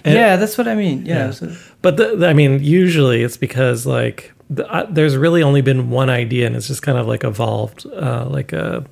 [0.04, 1.30] Yeah that's what i mean yeah, Yeah.
[1.32, 1.46] So,
[1.82, 5.90] But the, the- I mean, usually it's because like the, uh, there's really only been
[5.90, 8.84] one idea, and it's just kind of like evolved, uh, like a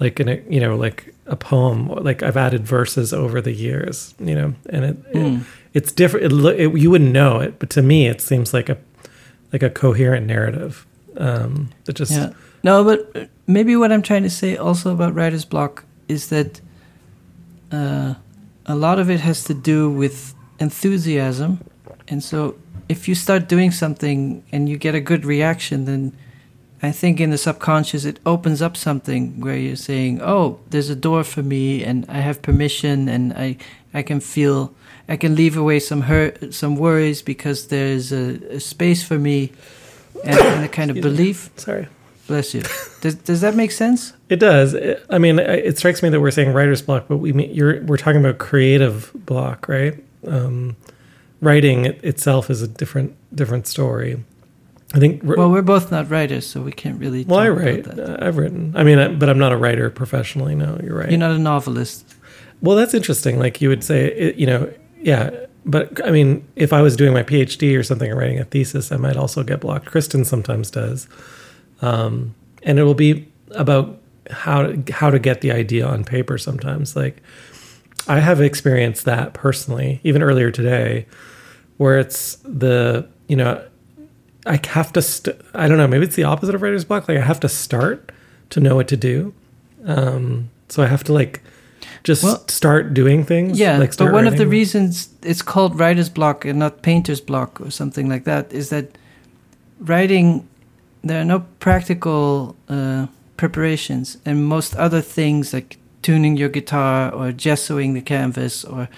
[0.00, 1.88] like an you know like a poem.
[1.88, 5.44] Like I've added verses over the years, you know, and it, it Mm.
[5.72, 6.26] it's different.
[6.32, 8.76] It, it, you wouldn't know it, but to me, it seems like a
[9.52, 10.84] like a coherent narrative
[11.16, 12.32] um, that just Yeah.
[12.66, 16.60] No, but uh, maybe what I'm trying to say also about writer's block is that
[17.70, 18.14] uh,
[18.66, 21.50] a lot of it has to do with enthusiasm.
[22.08, 22.56] And so
[22.88, 26.12] if you start doing something and you get a good reaction, then
[26.82, 30.96] I think in the subconscious it opens up something where you're saying, "Oh, there's a
[30.96, 33.56] door for me, and I have permission, and I
[33.94, 34.58] I can feel
[35.08, 39.52] I can leave away some hurt, some worries because there's a, a space for me,
[40.24, 41.00] and, and a kind of Excuse me.
[41.02, 41.86] belief." sorry.
[42.26, 42.62] Bless you.
[43.00, 44.12] Does does that make sense?
[44.28, 44.74] It does.
[45.10, 47.96] I mean, it strikes me that we're saying writer's block, but we mean you're we're
[47.96, 50.02] talking about creative block, right?
[50.26, 50.76] Um,
[51.40, 54.24] writing it, itself is a different different story.
[54.94, 55.22] I think.
[55.22, 57.24] Well, we're both not writers, so we can't really.
[57.24, 57.86] well, I write.
[57.86, 58.22] About that.
[58.22, 58.72] Uh, I've written.
[58.76, 60.54] I mean, I, but I'm not a writer professionally.
[60.54, 61.10] No, you're right.
[61.10, 62.14] You're not a novelist.
[62.62, 63.38] Well, that's interesting.
[63.38, 65.30] Like you would say, it, you know, yeah.
[65.64, 68.92] But I mean, if I was doing my PhD or something and writing a thesis,
[68.92, 69.86] I might also get blocked.
[69.86, 71.08] Kristen sometimes does,
[71.82, 73.98] um, and it will be about
[74.30, 76.38] how to, how to get the idea on paper.
[76.38, 77.22] Sometimes, like
[78.08, 81.06] I have experienced that personally, even earlier today,
[81.76, 83.64] where it's the you know,
[84.46, 85.02] I have to.
[85.02, 85.88] St- I don't know.
[85.88, 87.08] Maybe it's the opposite of writer's block.
[87.08, 88.12] Like I have to start
[88.50, 89.34] to know what to do.
[89.84, 91.42] Um, so I have to like
[92.04, 93.58] just Well- start doing things.
[93.58, 97.60] Yeah, like but one of the reasons it's called writer's block and not painter's block
[97.60, 98.96] or something like that is that
[99.80, 100.46] writing
[101.08, 107.32] there are no practical uh, preparations, and most other things like tuning your guitar or
[107.32, 108.88] gessoing the canvas or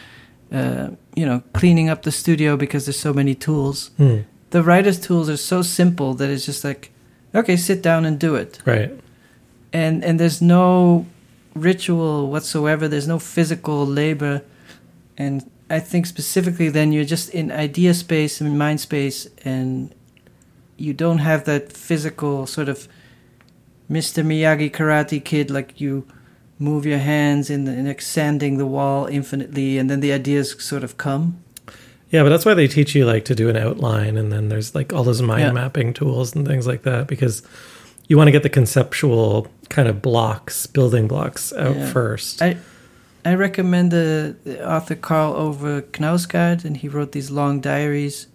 [0.53, 3.91] uh, you know cleaning up the studio because there's so many tools.
[3.97, 4.19] Hmm,
[4.51, 6.91] The writer's tools are so simple that it's just like,
[7.35, 8.91] okay, sit down and do it right.
[9.73, 11.05] and and there's no
[11.55, 14.43] ritual whatsoever there's no physical labor
[15.17, 19.91] and i think specifically then you're just in idea space and mind space and
[20.79, 22.89] you don't have that physical sort of
[23.91, 26.07] mr miyagi karate kid like you
[26.59, 30.97] move your hands in, in extending the wall infinitely and then the ideas sort of
[30.97, 31.25] come
[32.11, 34.75] Yeah, but that's why they teach you like to do an outline, and then there's
[34.75, 35.53] like all those mind Yeah.
[35.53, 37.43] mapping tools and things like that because
[38.09, 41.93] you want to get the conceptual kind of blocks, building blocks out Yeah.
[41.93, 42.41] first.
[42.43, 42.57] I
[43.31, 48.27] I recommend the, the author Karl Ove Knausgaard, and he wrote these long diaries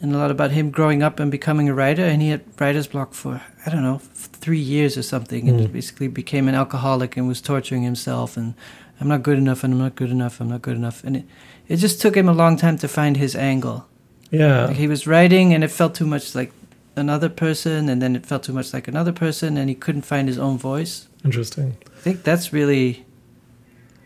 [0.00, 2.04] and a lot about him growing up and becoming a writer.
[2.04, 5.72] And he had writer's block for I don't know three years or something, and Mm.
[5.72, 8.36] basically became an alcoholic and was torturing himself.
[8.36, 8.54] And
[9.00, 11.02] I'm not good enough, and I'm not good enough, I'm not good enough.
[11.04, 11.24] And it,
[11.68, 13.86] it just took him a long time to find his angle.
[14.30, 16.52] yeah, Like he was writing, and it felt too much like
[16.94, 20.28] another person, and then it felt too much like another person, and he couldn't find
[20.28, 21.08] his own voice.
[21.24, 21.76] interesting.
[21.96, 23.04] I think that's really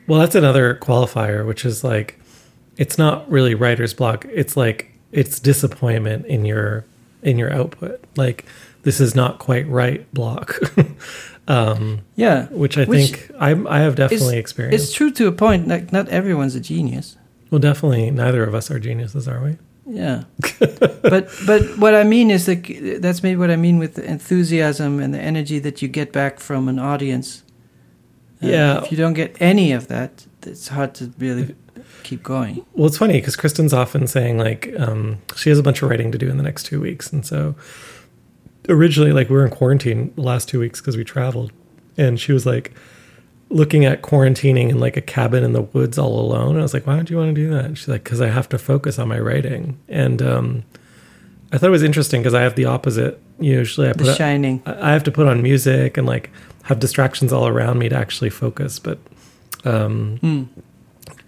[0.07, 2.19] Well, that's another qualifier, which is like
[2.77, 4.25] it's not really writer's block.
[4.33, 6.85] It's like it's disappointment in your
[7.23, 8.03] in your output.
[8.17, 8.45] Like
[8.83, 10.59] this is not quite right block.
[11.49, 12.47] um, yeah.
[12.47, 14.85] which I Which think I I have definitely experienced.
[14.85, 15.69] It's true to a point.
[15.69, 17.17] Like not everyone's a genius.
[17.51, 19.57] well, definitely neither of us are geniuses, are we?
[19.87, 20.23] Yeah,
[21.03, 25.01] but but what I mean is like that's maybe what I mean with the enthusiasm
[25.01, 27.43] and the energy that you get back from an audience.
[28.43, 28.83] Uh, Yeah.
[28.85, 31.55] if you don't get any of that, it's hard to really
[32.03, 32.65] keep going.
[32.75, 36.11] Well, it's funny because Kristen's often saying like um, she has a bunch of writing
[36.13, 37.55] to do in the next two weeks, and so
[38.69, 41.53] originally like we were in quarantine the last two weeks because we traveled,
[41.97, 42.73] and she was like
[43.49, 46.51] looking at quarantining in like a cabin in the woods all alone.
[46.51, 47.65] And I was like, why don't you want to do that?
[47.65, 50.63] And she's like, because I have to focus on my writing, and um,
[51.53, 53.21] I thought it was interesting because I have the opposite.
[53.41, 54.63] Usually, I put The Shining.
[54.67, 56.31] I I have to put on music and like
[56.65, 58.99] have distractions all around me to actually focus, but.
[59.63, 60.43] Um, Hmm.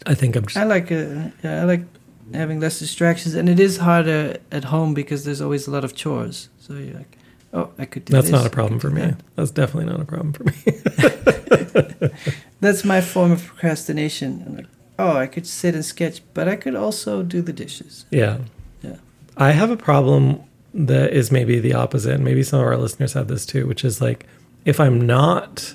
[0.06, 1.84] I think I'm just I like uh, yeah, I like
[2.32, 5.94] having less distractions, and it is harder at home because there's always a lot of
[5.94, 6.48] chores.
[6.60, 7.18] So you're like,
[7.52, 9.02] oh, I could do That's this, not a problem for me.
[9.02, 9.20] that.
[9.36, 12.10] That's definitely not a problem for me.
[12.60, 14.44] That's my form of procrastination.
[14.46, 14.66] I'm like,
[14.98, 18.04] oh, I could sit and sketch, but I could also do the dishes.
[18.10, 18.38] yeah.
[18.82, 18.96] Yeah.
[19.36, 20.40] I have a problem
[20.74, 22.14] that is maybe the opposite.
[22.14, 24.26] and Maybe some of our listeners have this too, which is like
[24.64, 25.74] if I'm not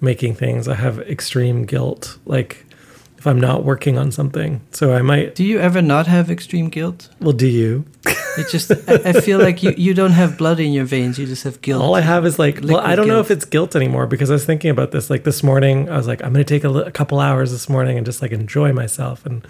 [0.00, 2.18] making things, I have extreme guilt.
[2.26, 2.66] Like
[3.22, 4.60] if I'm not working on something.
[4.72, 7.08] So I might, Do you ever not have extreme guilt?
[7.20, 7.84] well, do you?
[8.04, 11.20] It just, I, I feel like you, you don't have blood in your veins.
[11.20, 11.80] You just have guilt.
[11.80, 14.32] All I have is like, well, I don't know if it's guilt anymore because I
[14.32, 15.08] was thinking about this.
[15.08, 17.68] Like this morning, I was like, I'm going to take a, a couple hours this
[17.68, 19.46] morning and just like enjoy myself and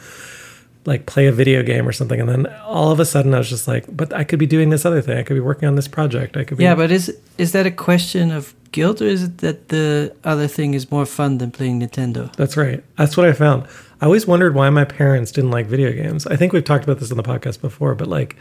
[0.84, 2.20] like play a video game or something.
[2.20, 4.70] And then all of a sudden, I was just like, but I could be doing
[4.70, 5.18] this other thing.
[5.18, 6.36] I could be working on this project.
[6.36, 6.64] I could be.
[6.64, 10.48] yeah, but is is that a question of guilt, or is it that the other
[10.48, 12.34] thing is more fun than playing Nintendo?
[12.36, 12.82] That's right.
[12.96, 13.66] That's what I found.
[14.00, 16.26] I always wondered why my parents didn't like video games.
[16.26, 18.36] I think we've talked about this on the podcast before, but like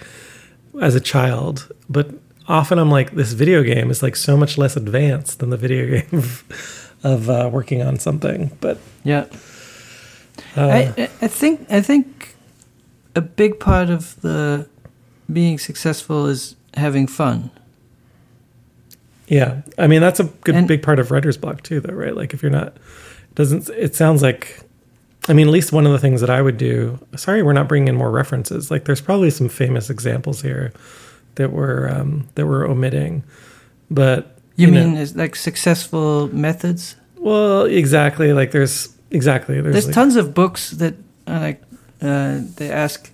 [0.82, 2.10] as a child, but
[2.47, 5.86] often I'm like, this video game is like so much less advanced than the video
[6.01, 8.51] game of, of uh, working on something.
[8.60, 9.27] But Yeah,
[10.58, 12.30] uh, I I I think I think
[13.15, 14.67] a big part of the
[15.32, 17.52] being successful is having fun.
[19.28, 22.15] yeah, I mean that's a good And- big part of writer's block too, though, right?
[22.15, 22.78] Like if you're not,
[23.36, 24.60] doesn't it sounds like.
[25.30, 26.97] I mean, at least one of the things that I would do.
[27.15, 28.71] Sorry, we're not bringing in more references.
[28.71, 30.74] Like, there's probably some famous examples here
[31.36, 33.24] that we're um, that we're omitting,
[33.91, 36.95] but You, You know- mean is like successful methods?
[37.17, 38.34] Well, exactly.
[38.34, 40.95] Like there's exactly there's, There's like, tons of books that
[41.28, 41.62] are like
[42.01, 43.11] uh, they ask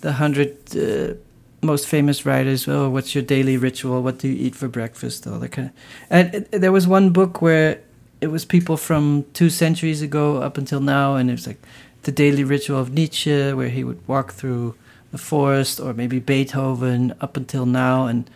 [0.00, 1.14] the hundred uh,
[1.62, 4.02] most famous writers, "Oh, what's your daily ritual?
[4.02, 5.74] What do you eat for breakfast?" All that kind of.
[6.10, 7.80] And it, there was one book where
[8.20, 11.60] it was people from two centuries ago up until now, and it was like
[12.02, 14.74] the daily ritual of Nietzsche, where he would walk through
[15.10, 18.28] the forest, or maybe Beethoven up until now, and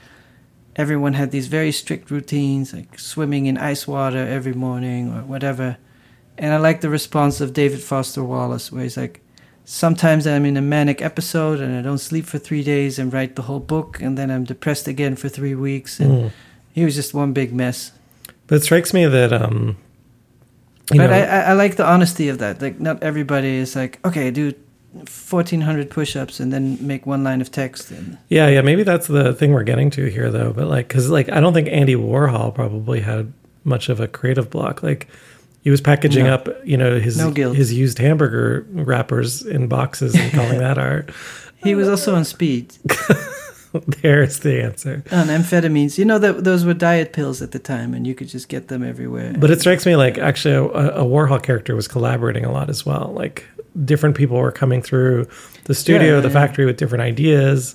[0.77, 5.77] everyone had these very strict routines, like swimming in ice water every morning or whatever.
[6.39, 9.21] And I like the response of David Foster Wallace, where he's like,
[9.65, 13.37] Sometimes I'm in a manic episode and I don't sleep for three days and write
[13.37, 16.01] the whole book, and then I'm depressed again for three weeks.
[16.01, 16.31] And Mm.
[16.73, 17.93] he was just one big mess.
[18.49, 19.77] But it strikes me that um,
[20.93, 22.61] you but know, I, I, I like the honesty of that.
[22.61, 24.53] Like, not everybody is like, okay, do
[24.95, 27.91] 1,400 push ups and then make one line of text.
[27.91, 30.53] And Yeah, yeah, maybe that's the thing we're getting to here, though.
[30.53, 33.33] But like, because like, I don't think Andy Warhol probably had
[33.65, 34.83] much of a creative block.
[34.83, 35.09] Like,
[35.63, 36.35] he was packaging No.
[36.35, 41.11] up, you know, his No his used hamburger wrappers in boxes and calling that art.
[41.57, 42.75] he was also on speed,
[44.03, 45.03] There's the answer.
[45.11, 45.97] on amphetamines.
[45.97, 48.69] You know, that those were diet pills at the time, and you could just get
[48.69, 49.35] them everywhere.
[49.39, 50.65] But it strikes me like actually a,
[51.01, 53.13] a Warhol character was collaborating a lot as well.
[53.15, 53.47] Like
[53.83, 55.27] different people were coming through
[55.65, 56.35] the studio, Yeah, the yeah.
[56.35, 57.75] factory with different ideas,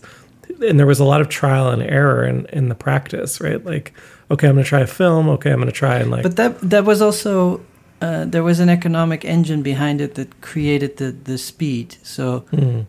[0.63, 3.63] and there was a lot of trial and error in in the practice, right?
[3.65, 3.91] Like,
[4.29, 5.27] okay, I'm going to try a film.
[5.29, 7.59] Okay, I'm going to try and like But that that was also
[8.01, 11.97] uh, there was an economic engine behind it that created the the speed.
[12.03, 12.85] So Mm.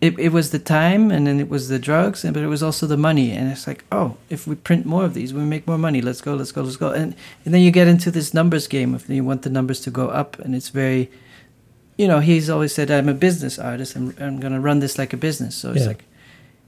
[0.00, 2.62] it it was the time, and then it was the drugs, and but it was
[2.62, 3.30] also the money.
[3.38, 6.00] And it's like, oh, if we print more of these, we make more money.
[6.02, 6.88] Let's go, let's go, let's go.
[6.90, 9.90] And and then you get into this numbers game if you want the numbers to
[9.90, 11.08] go up, and it's very,
[11.98, 13.96] you know, he's always said I'm a business artist.
[13.96, 15.54] I'm I'm gonna run this like a business.
[15.56, 15.88] So it's Yeah.
[15.88, 16.04] like.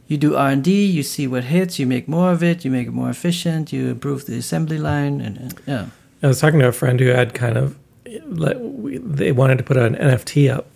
[0.06, 0.70] You do R and D.
[0.96, 1.78] You see what hits.
[1.78, 2.62] You make more of it.
[2.64, 3.72] You make it more efficient.
[3.72, 5.86] You improve the assembly line, and, and yeah.
[6.24, 7.78] I was talking to a friend who had kind of
[8.26, 10.66] like we, they wanted to put an NFT up,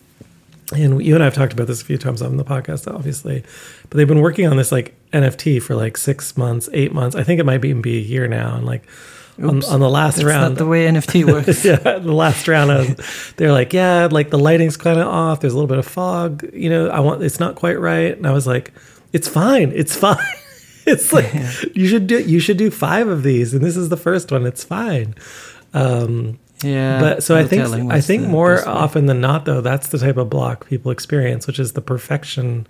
[0.72, 3.42] and you and I have talked about this a few times on the podcast, obviously.
[3.88, 7.16] But they've been working on this like NFT for like six months, eight months.
[7.16, 8.56] I think it might even be a year now.
[8.56, 8.82] And like
[9.42, 11.64] on, on the last round, not the way NFT works.
[11.64, 15.40] yeah, the last round, was, they're like, yeah, like the lighting's kind of off.
[15.40, 16.44] There's a little bit of fog.
[16.52, 18.16] You know, I want it's not quite right.
[18.16, 18.72] And I was like,
[19.12, 19.72] it's fine.
[19.74, 20.18] It's fine.
[20.94, 21.32] It's like
[21.76, 24.46] you should do you should do five of these, and this is the first one.
[24.46, 25.14] It's fine.
[25.74, 26.98] Um, yeah.
[27.00, 30.28] but so I think I think more often than not, though, that's the type of
[30.30, 32.66] block people experience, which is the perfection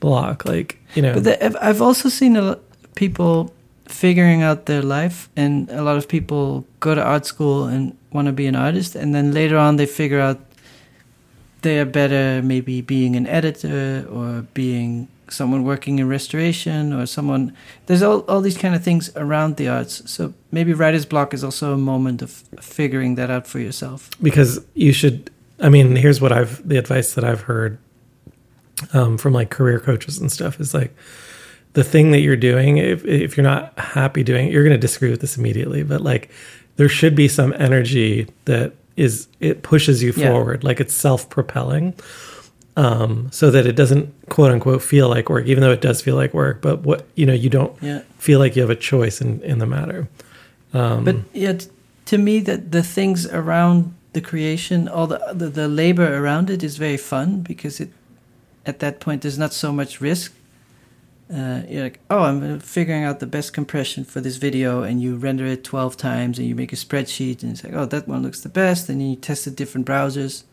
[0.00, 0.44] block.
[0.44, 2.58] Like you know, But the, I've- I've also seen a
[2.94, 3.52] people
[3.86, 8.26] figuring out their life, and a lot of people go to art school and want
[8.26, 10.38] to be an artist, and then later on they figure out
[11.62, 17.52] they are better maybe being an editor or being someone working in restoration or someone
[17.86, 20.08] there's all, all these kind of things around the arts.
[20.10, 24.10] So maybe writer's block is also a moment of figuring that out for yourself.
[24.22, 27.78] Because you should i mean here's what i've the advice that i've heard
[28.94, 30.92] um, from like career coaches and stuff is like
[31.74, 34.78] the thing that you're doing if, if you're not happy doing it you're going to
[34.80, 36.30] disagree with this immediately but like
[36.76, 40.30] there should be some energy that is it pushes you Yeah.
[40.30, 41.94] forward like it's self-propelling
[42.76, 46.16] um, so that it doesn't quote unquote feel like work even though it does feel
[46.16, 49.20] like work but what you know you don't yeah feel like you have a choice
[49.20, 50.08] in in the matter
[50.72, 51.58] um, But yeah,
[52.06, 56.62] to me, that the things around the creation, all the, the the labor around it
[56.62, 57.90] is very fun because it,
[58.64, 60.34] at that point, there's not so much risk.
[61.32, 65.00] Uh, you're like, oh, I'm uh, figuring out the best compression for this video, and
[65.00, 68.06] you render it 12 times, and you make a spreadsheet, and it's like, oh, that
[68.06, 70.44] one looks the best, and then you test the different browsers.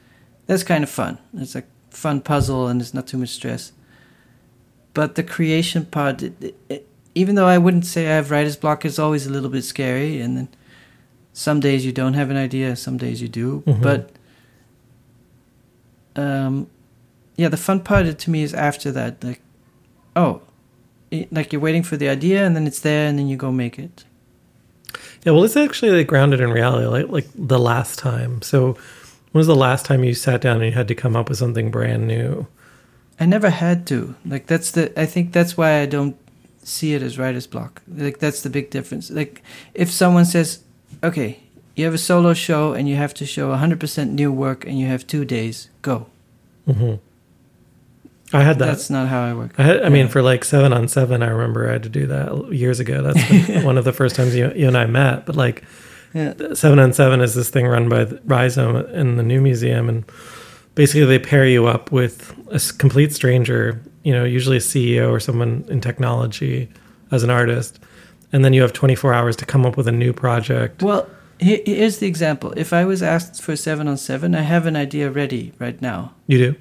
[0.48, 1.18] That's kind of fun.
[1.34, 3.72] It's like fun puzzle, and it's not too much stress.
[4.94, 8.86] But the creation part, it, it, even though I wouldn't say I have writer's block,
[8.86, 10.20] it's always a little bit scary.
[10.20, 10.48] And then
[11.34, 13.64] some days you don't have an idea, some days you do.
[13.66, 13.82] Mhm.
[13.82, 14.12] But
[16.16, 16.68] um,
[17.36, 19.24] yeah, the fun part to me is after that.
[19.24, 19.42] Like,
[20.16, 20.42] oh,
[21.12, 23.52] it, like you're waiting for the idea, and then it's there, and then you go
[23.52, 24.04] make it.
[25.24, 28.42] Yeah, well, it's actually like grounded in reality, like like the last time.
[28.42, 28.78] So,
[29.32, 31.38] when was the last time you sat down and you had to come up with
[31.38, 32.48] something brand new?
[33.20, 34.16] I never had to.
[34.26, 35.00] Like that's the.
[35.00, 36.16] I think that's why I don't
[36.64, 37.82] see it as writer's block.
[37.88, 39.10] Like that's the big difference.
[39.12, 40.64] Like if someone says,
[41.04, 41.40] "Okay,
[41.76, 44.88] you have a solo show and you have to show 100% new work and you
[44.88, 46.08] have two days, go."
[46.66, 46.96] hmm
[48.32, 48.66] I had that.
[48.66, 49.52] That's not how I work.
[49.58, 52.06] I, had, I mean, for like seven on seven, I remember I had to do
[52.08, 53.02] that years ago.
[53.02, 55.26] That's one of the first times you, you and I met.
[55.26, 55.64] But like,
[56.14, 56.34] Yeah.
[56.54, 60.04] seven on seven is this thing run by Rhizome in the new museum, and
[60.76, 65.20] basically they pair you up with a complete stranger, you know, usually a CEO or
[65.20, 66.68] someone in technology
[67.12, 67.80] as an artist,
[68.34, 70.82] and then you have 24 hours to come up with a new project.
[70.82, 71.08] Well,
[71.40, 72.54] here's the example.
[72.58, 76.14] If I was asked for seven on seven, I have an idea ready right now.
[76.28, 76.56] You do,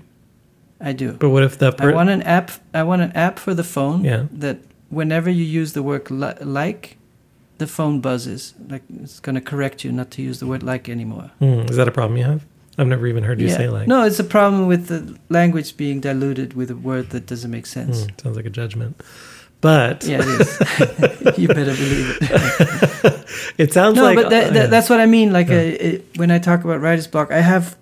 [0.81, 1.13] I do.
[1.15, 2.51] but what if that I want an app.
[2.75, 4.27] I want an app for the phone Yeah.
[4.33, 4.59] that
[4.91, 6.98] whenever you use the word li- like,
[7.59, 8.55] the phone buzzes.
[8.69, 11.31] Like it's going to correct you not to use the word like anymore.
[11.39, 12.45] Hmm, is that a problem you have?
[12.79, 13.57] I've never even heard you Yeah.
[13.57, 13.89] say like.
[13.89, 17.67] No, it's a problem with the language being diluted with a word that doesn't make
[17.67, 18.05] sense.
[18.05, 19.03] Hmm, sounds like a judgment.
[19.61, 21.39] But Yeah, it is.
[21.39, 23.27] you better believe it.
[23.59, 25.33] it sounds no, like but that, uh, that, that's what I mean.
[25.33, 25.57] Like Yeah.
[25.57, 27.77] uh, it, when I talk about writer's block, I have,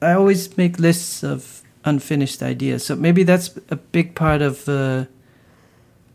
[0.00, 2.84] I always make lists of unfinished ideas.
[2.86, 5.06] So maybe that's a big part of uh,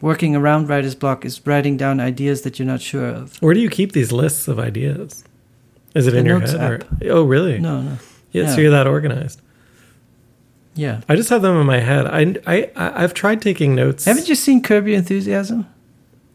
[0.02, 3.38] working around writer's block is writing down ideas that you're not sure of.
[3.42, 5.24] Where do you keep these lists of ideas?
[5.96, 6.62] Is it The in your head?
[6.62, 6.80] Or,
[7.10, 7.60] oh, really?
[7.60, 7.98] No, no,
[8.32, 9.42] Yeah, so you're that organized.
[10.76, 11.02] yeah.
[11.08, 12.06] I just have them in my head.
[12.06, 14.06] I, I, I- I've tried taking notes.
[14.06, 15.66] Haven't you seen Curb Your Enthusiasm?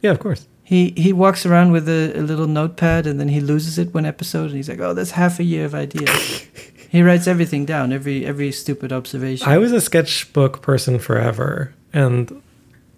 [0.02, 0.46] Yeah, of course.
[0.64, 4.06] He he walks around with a, a little notepad and then he loses it one
[4.06, 6.46] episode and he's like, oh, that's half a year of ideas.
[6.88, 9.48] he writes everything down, every every stupid observation.
[9.48, 12.40] I was a sketchbook person forever, and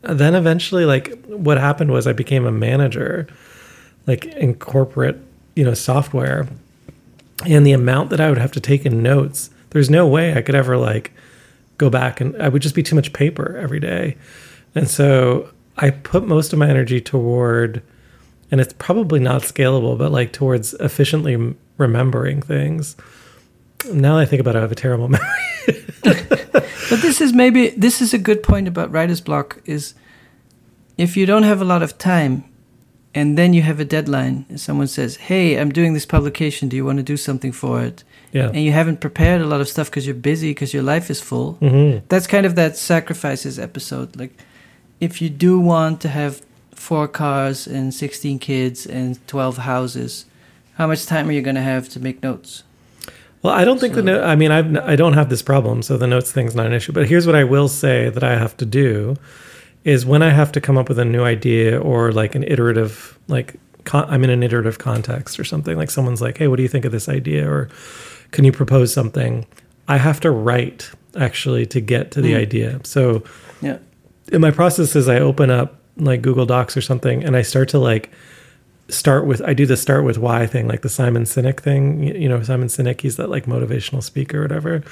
[0.03, 3.27] then eventually, like, what happened was I became a manager,
[4.07, 5.19] like in corporate,
[5.55, 6.49] you know, software,
[7.47, 10.43] and the amount that I would have to take in notes, there's no way I
[10.43, 11.13] could ever like
[11.79, 14.17] go back and I would just be too much paper every day,
[14.75, 17.83] and so I put most of my energy toward,
[18.51, 22.97] and it's probably not scalable, but like towards efficiently remembering things.
[23.91, 25.29] Now that I think about it, I have a terrible memory.
[26.91, 29.95] But this is maybe this is a good point about writer's block is
[30.99, 32.45] if you don't have a lot of time
[33.15, 36.69] and then you have a deadline and someone says, "Hey, I'm doing this publication.
[36.69, 38.49] Do you want to do something for it?" Yeah.
[38.49, 41.21] And you haven't prepared a lot of stuff because you're busy because your life is
[41.21, 41.53] full.
[41.55, 44.17] hmm That's kind of that sacrifices episode.
[44.17, 44.33] Like
[45.01, 46.43] if you do want to have
[46.75, 50.27] four cars and 16 kids and 12 houses,
[50.75, 52.65] how much time are you going to have to make notes?
[53.43, 54.23] Well, I don't think the note.
[54.25, 56.93] I mean, I've I don't have this problem, so the notes thing's not an issue.
[56.93, 59.17] But here's what I will say that I have to do
[59.85, 63.19] is when I have to come up with a new idea or like an iterative,
[63.27, 65.77] like con- I'm in an iterative context or something.
[65.77, 67.69] Like someone's like, "Hey, what do you think of this idea?" or
[68.31, 69.45] "Can you propose something?"
[69.89, 72.39] I have to write actually to get to the Mm.
[72.39, 72.81] idea.
[72.85, 73.25] So
[73.61, 73.79] Yeah.
[74.31, 77.69] in my process is I open up like Google Docs or something and I start
[77.71, 78.09] to like
[78.89, 82.29] start with I do the start with why thing like the Simon Sinek thing you,
[82.29, 84.83] know Simon Sinek he's that like motivational speaker or whatever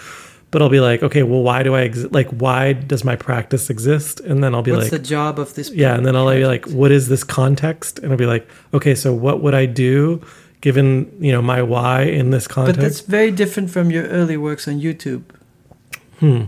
[0.51, 3.69] but I'll be like okay well why do I exist like why does my practice
[3.69, 5.71] exist and then I'll be What's like the job of this?
[5.71, 8.95] yeah and then I'll be like what is this context and I'll be like okay
[8.95, 10.23] so what would I do
[10.61, 12.79] given you know my why in this context?
[12.79, 15.23] But that's very different from your early works on YouTube.
[16.19, 16.45] hmm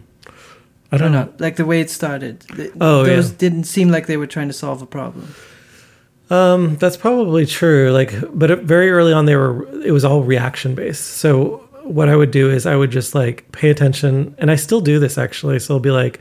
[0.91, 2.45] I don't know like the way it started.
[2.81, 3.37] Oh, those yeah.
[3.39, 5.35] didn't seem like they were trying to solve a problem.
[6.33, 7.93] Um, that's probably true.
[7.93, 9.69] Like, but very early on, they were.
[9.85, 11.05] It was all reaction based.
[11.19, 14.81] So what I would do is I would just like pay attention, and I still
[14.81, 15.59] do this actually.
[15.59, 16.21] So I'll be like,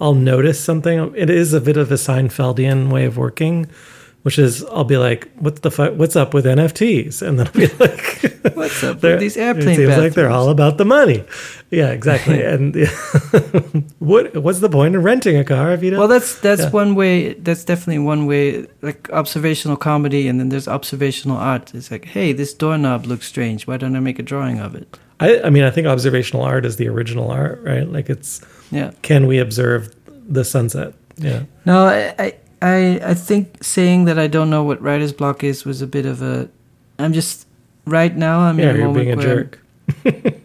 [0.00, 1.12] I'll notice something.
[1.16, 3.66] It is a bit of a Seinfeldian way of working,
[4.28, 7.52] which is I'll be like, "What's the fu- What's up with NFTs?" And then I'll
[7.54, 11.24] be like, What's up with these It airplane seems like they're all about the money.
[11.70, 12.42] Yeah, exactly.
[12.52, 12.76] and
[14.00, 15.98] what What's the point of renting a car if you don't?
[15.98, 16.70] Well, that's that's Yeah.
[16.82, 17.32] one way.
[17.46, 18.66] That's definitely one way.
[18.82, 21.74] Like observational comedy, and then there's observational art.
[21.74, 23.66] It's like, hey, this doorknob looks strange.
[23.66, 24.98] Why don't I make a drawing of it?
[25.20, 27.88] I, I mean, I think observational art is the original art, right?
[27.90, 28.90] Like, it's Yeah.
[29.00, 29.88] can we observe
[30.28, 30.92] the sunset?
[31.16, 31.44] Yeah.
[31.64, 35.64] No, I, I, I, I think saying that I don't know what writer's block is
[35.64, 36.48] was a bit of a.
[36.98, 37.46] I'm just
[37.84, 38.40] right now.
[38.40, 39.50] I'm yeah, in a you're moment being a where I'm-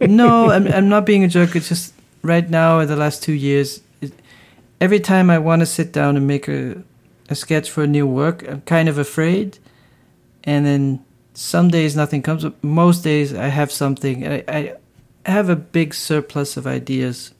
[0.08, 1.56] no, I'm I'm not being a jerk.
[1.56, 4.12] It's just right now, in the last two years, it,
[4.80, 6.82] every time I want to sit down and make a
[7.28, 9.58] a sketch for a new work, I'm kind of afraid,
[10.44, 12.44] and then some days nothing comes.
[12.44, 14.26] But most days I have something.
[14.26, 14.76] I I
[15.26, 17.32] have a big surplus of ideas.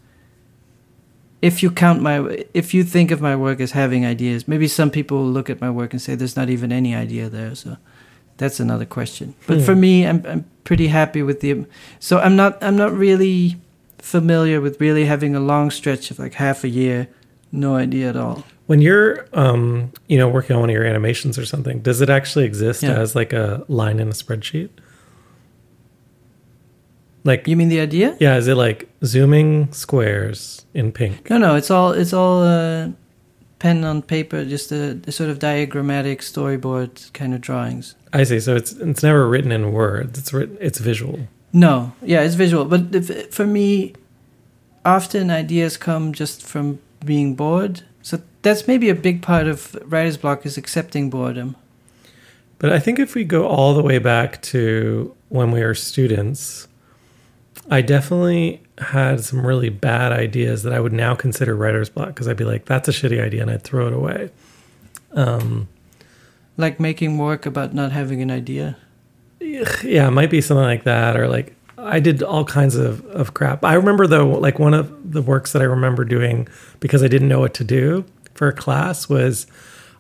[1.48, 2.16] If you count my,
[2.54, 5.60] if you think of my work as having ideas, maybe some people will look at
[5.60, 7.54] my work and say there's not even any idea there.
[7.54, 7.76] So
[8.40, 9.34] that's another question.
[9.46, 9.64] But Hmm.
[9.64, 11.50] for me, I'm I'm pretty happy with the.
[12.00, 13.56] So I'm not I'm not really
[13.98, 17.08] familiar with really having a long stretch of like half a year,
[17.52, 18.42] no idea at all.
[18.66, 22.08] When you're, um, you know, working on one of your animations or something, does it
[22.08, 22.98] actually exist Yeah.
[23.02, 24.70] as like a line in a spreadsheet?
[27.24, 28.16] Like, You mean the idea?
[28.20, 31.30] yeah, is it like zooming squares in pink?
[31.30, 31.54] No, no.
[31.56, 32.88] It's all it's all uh,
[33.58, 37.94] pen on paper, just a, a sort of diagrammatic storyboard kind of drawings.
[38.12, 38.40] I see.
[38.40, 40.18] So it's it's never written in words.
[40.18, 40.58] It's written.
[40.60, 41.18] It's visual.
[41.52, 42.64] No, yeah, it's visual.
[42.64, 43.94] But if, for me,
[44.84, 47.82] often ideas come just from being bored.
[48.02, 51.56] So that's maybe a big part of writer's block is accepting boredom.
[52.58, 56.68] But I think if we go all the way back to when we were students,
[57.70, 62.28] I definitely had some really bad ideas that I would now consider writer's block because
[62.28, 64.30] I'd be like, that's a shitty idea and I'd throw it away.
[65.12, 65.68] Um,
[66.56, 68.76] Like making work about not having an idea.
[69.40, 73.34] yeah, it might be something like that, or like I did all kinds of, of
[73.34, 73.64] crap.
[73.64, 76.48] I remember though, like one of the works that I remember doing
[76.80, 78.04] because I didn't know what to do
[78.34, 79.46] for a class was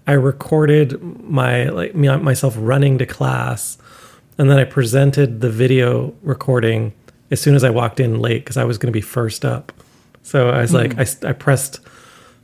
[0.06, 3.78] I recorded my like me myself running to class,
[4.38, 6.92] and then I presented the video recording
[7.34, 9.72] as soon as I walked in late because I was going to be first up.
[10.22, 11.80] So I was like, I, I pressed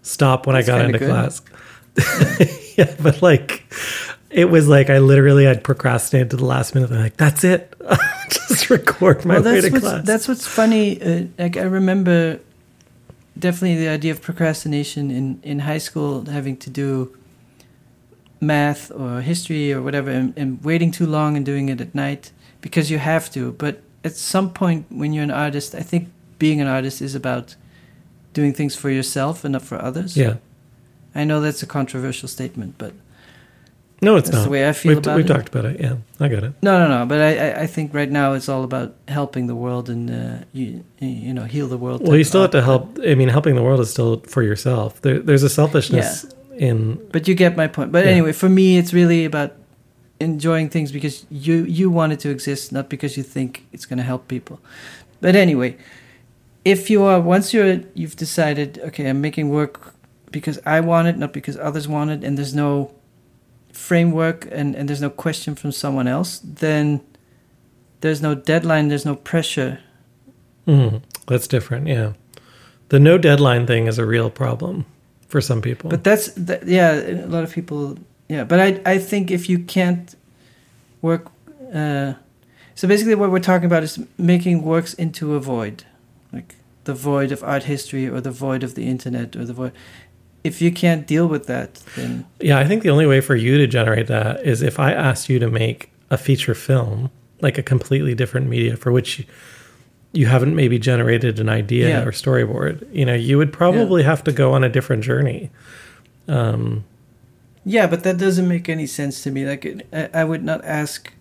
[0.03, 0.59] stop when Hmm.
[0.59, 1.09] That's I got into good.
[1.09, 1.43] class.
[2.77, 3.65] yeah, but like
[4.31, 6.91] it was like I literally I'd procrastinate to the last minute.
[6.91, 7.75] I'm like, that's it.
[8.31, 10.05] Just record my well, way that's to what's, class.
[10.07, 11.01] that's what's funny.
[11.03, 12.41] Uh, like I remember,
[13.39, 17.17] definitely the idea of procrastination in in high school, having to do
[18.41, 22.31] math or history or whatever, and, and waiting too long and doing it at night
[22.61, 23.53] because you have to.
[23.53, 27.55] But at some point, when you're an artist, I think being an artist is about
[28.33, 30.17] doing things for yourself and not for others.
[30.17, 30.37] yeah.
[31.15, 32.93] I know that's a controversial statement, but
[34.01, 34.45] No, it's that's not.
[34.45, 35.29] the way I feel we've about we've it.
[35.29, 35.81] talked about it.
[35.81, 36.53] Yeah, I got it.
[36.63, 37.05] No, no, no.
[37.05, 40.85] But I, I, think right now it's all about helping the world and uh, you,
[41.01, 42.07] you know, heal the world.
[42.07, 42.97] Well, you still have to help.
[43.05, 45.03] I mean, helping the world is still for yourself.
[45.03, 46.27] There, there's a selfishness
[46.57, 47.01] in.
[47.11, 47.91] But you get my point.
[47.91, 48.13] But Yeah.
[48.13, 49.53] anyway, for me, it's really about
[50.21, 53.97] enjoying things because you you want it to exist, not because you think it's going
[53.97, 54.61] to help people.
[55.21, 55.77] But anyway,
[56.65, 59.95] if you are once you're you've decided, okay, I'm making work
[60.31, 62.93] because I want it, not because others want it, and there's no
[63.73, 67.01] framework and and there's no question from someone else, then
[68.01, 69.81] there's no deadline, there's no pressure.
[70.67, 71.87] Mm, that's different.
[71.87, 72.13] Yeah,
[72.91, 74.85] the no deadline thing is a real problem
[75.29, 75.91] for some people.
[75.91, 77.97] But that's that, yeah, a lot of people
[78.31, 78.45] yeah.
[78.51, 80.15] But I I think if you can't
[81.03, 81.23] work,
[81.75, 82.13] uh,
[82.75, 85.85] so basically what we're talking about is making works into a void,
[86.33, 86.55] like
[86.85, 89.73] the void of art history or the void of the internet or the void.
[90.43, 93.59] If you can't deal with that, then Yeah, I think the only way for you
[93.59, 97.11] to generate that is if I asked you to make a feature film,
[97.43, 99.25] like a completely different media for which you,
[100.13, 102.05] you haven't maybe generated an idea Yeah.
[102.09, 102.87] or storyboard.
[102.93, 105.51] You know, you would probably have to go on a different journey.
[106.27, 106.85] Um,
[107.65, 109.47] yeah, but that doesn't make any sense to me.
[109.47, 111.13] Like it, I, would not ask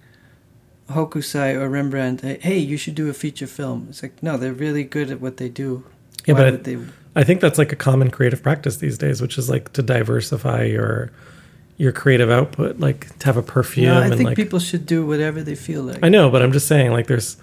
[0.89, 3.87] Hokusai or Rembrandt, hey, you should do a feature film.
[3.89, 5.83] It's like no, they're really good at what they do.
[6.25, 6.77] Yeah, Why but I- they?
[7.15, 10.63] I think that's like a common creative practice these days, which is like to diversify
[10.63, 11.11] your
[11.77, 14.85] your creative output, like to have a perfume No, I and think like people should
[14.85, 15.99] do whatever they feel like.
[16.03, 17.37] I know, but I'm just saying like there's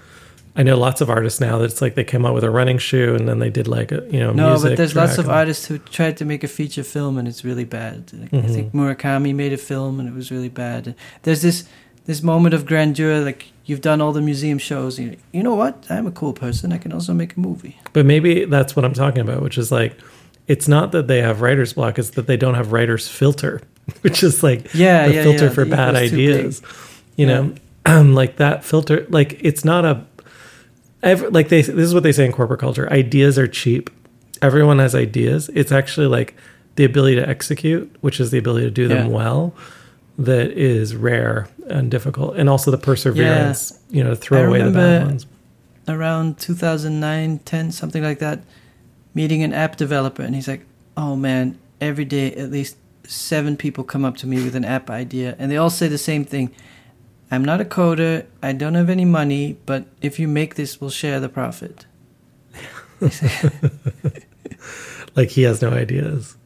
[0.57, 2.79] I know lots of artists now that it's like they came out with a running
[2.79, 5.67] shoe and then they did like a you know No, but there's lots of artists
[5.67, 8.11] who tried to make a feature film and it's really bad.
[8.13, 8.51] Like, I Mhm.
[8.55, 10.95] think Murakami made a film and it was really bad.
[11.25, 11.65] There's this
[12.07, 14.97] this moment of grandeur, like you've done all the museum shows.
[14.99, 15.85] You, you know what?
[15.91, 16.73] I'm a cool person.
[16.73, 17.77] I can also make a movie.
[17.93, 19.93] But maybe that's what I'm talking about, which is like
[20.47, 23.61] it's not that they have writer's block, it's that they don't have writer's filter,
[24.03, 25.51] which is like Yeah, the yeah, filter yeah.
[25.51, 26.63] for The bad ideas.
[27.17, 27.55] You know,
[27.87, 30.05] um, like that filter, like it's not a,
[31.07, 33.91] ev- like they, this is what they say in corporate culture ideas are cheap.
[34.43, 35.49] Everyone has ideas.
[35.55, 36.35] It's actually like
[36.77, 39.17] the ability to execute, which is the ability to do them Yeah.
[39.17, 39.55] well,
[40.19, 42.37] that is rare and difficult.
[42.37, 45.27] And also the perseverance, you know, to throw I away the bad ones.
[45.89, 48.41] Around 2009, 10, something like that,
[49.15, 52.77] meeting an app developer, and he's like, "Oh man, every day at least
[53.07, 55.97] seven people come up to me with an app idea, and they all say the
[55.99, 56.51] same thing."
[57.31, 58.24] I'm not a coder.
[58.43, 61.87] I don't have any money, but if you make this, we'll share the profit.
[65.14, 66.37] Like he has no ideas.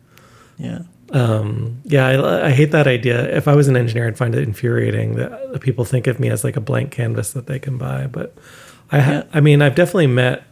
[0.57, 0.83] Yeah.
[1.11, 3.37] Um, yeah, I, I hate that idea.
[3.37, 6.45] If I was an engineer, I'd find it infuriating that people think of me as
[6.45, 8.07] like a blank canvas that they can buy.
[8.07, 8.33] But
[8.93, 9.23] I, ha- Yeah.
[9.35, 10.45] I mean, I've definitely met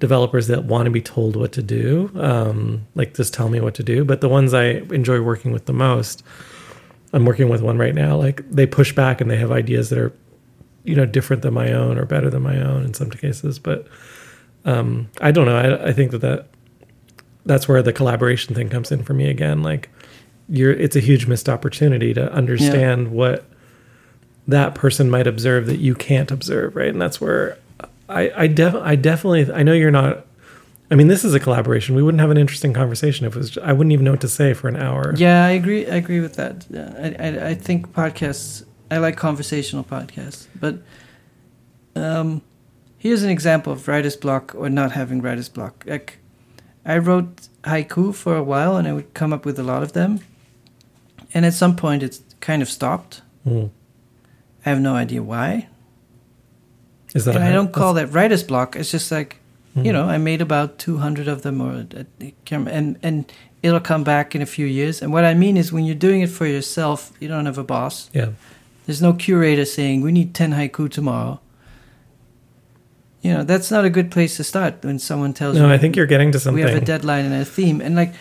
[0.00, 3.74] developers that want to be told what to do, um, like just tell me what
[3.76, 4.04] to do.
[4.04, 6.22] But the ones I enjoy working with the most,
[7.12, 8.16] I'm working with one right now.
[8.16, 10.12] Like they push back and they have ideas that are,
[10.84, 13.58] you know, different than my own or better than my own in some cases.
[13.58, 13.86] But
[14.64, 15.56] um, I don't know.
[15.56, 16.46] I, I think that that
[17.46, 19.62] that's where the collaboration thing comes in for me again.
[19.62, 19.88] Like
[20.48, 23.44] you're, it's a huge missed opportunity to understand what
[24.46, 26.88] that person might observe that you can't observe, right?
[26.88, 27.58] And that's where
[28.08, 30.26] I, I, def, I definitely, I know you're not.
[30.90, 31.94] I mean, this is a collaboration.
[31.94, 33.58] We wouldn't have an interesting conversation if it was.
[33.58, 35.14] I wouldn't even know what to say for an hour.
[35.16, 35.86] Yeah, I agree.
[35.86, 36.66] I agree with that.
[36.74, 38.64] I, I, I think podcasts.
[38.90, 40.78] I like conversational podcasts, but
[41.94, 42.42] um,
[42.98, 45.84] here's an example of writer's block or not having writer's block.
[45.86, 46.18] Like,
[46.84, 49.92] I wrote haiku for a while, and I would come up with a lot of
[49.92, 50.18] them,
[51.32, 53.22] and at some point, it's kind of stopped.
[53.46, 53.70] Mm.
[54.66, 55.68] I have no idea why.
[57.14, 58.74] Is that and a- I don't call that writer's block.
[58.74, 59.39] It's just like,
[59.76, 59.92] you Mhm.
[59.92, 63.24] know, I made about 200 of them, or uh, I can't rem- and and
[63.62, 65.02] it'll come back in a few years.
[65.02, 67.64] And what I mean is, when you're doing it for yourself, you don't have a
[67.64, 68.10] boss.
[68.14, 68.28] Yeah.
[68.86, 71.38] There's no curator saying we need 10 haiku tomorrow.
[73.22, 75.62] You know, that's not a good place to start when someone tells you.
[75.62, 76.64] No, I think you're getting to something.
[76.64, 78.14] We have a deadline and a theme, and like,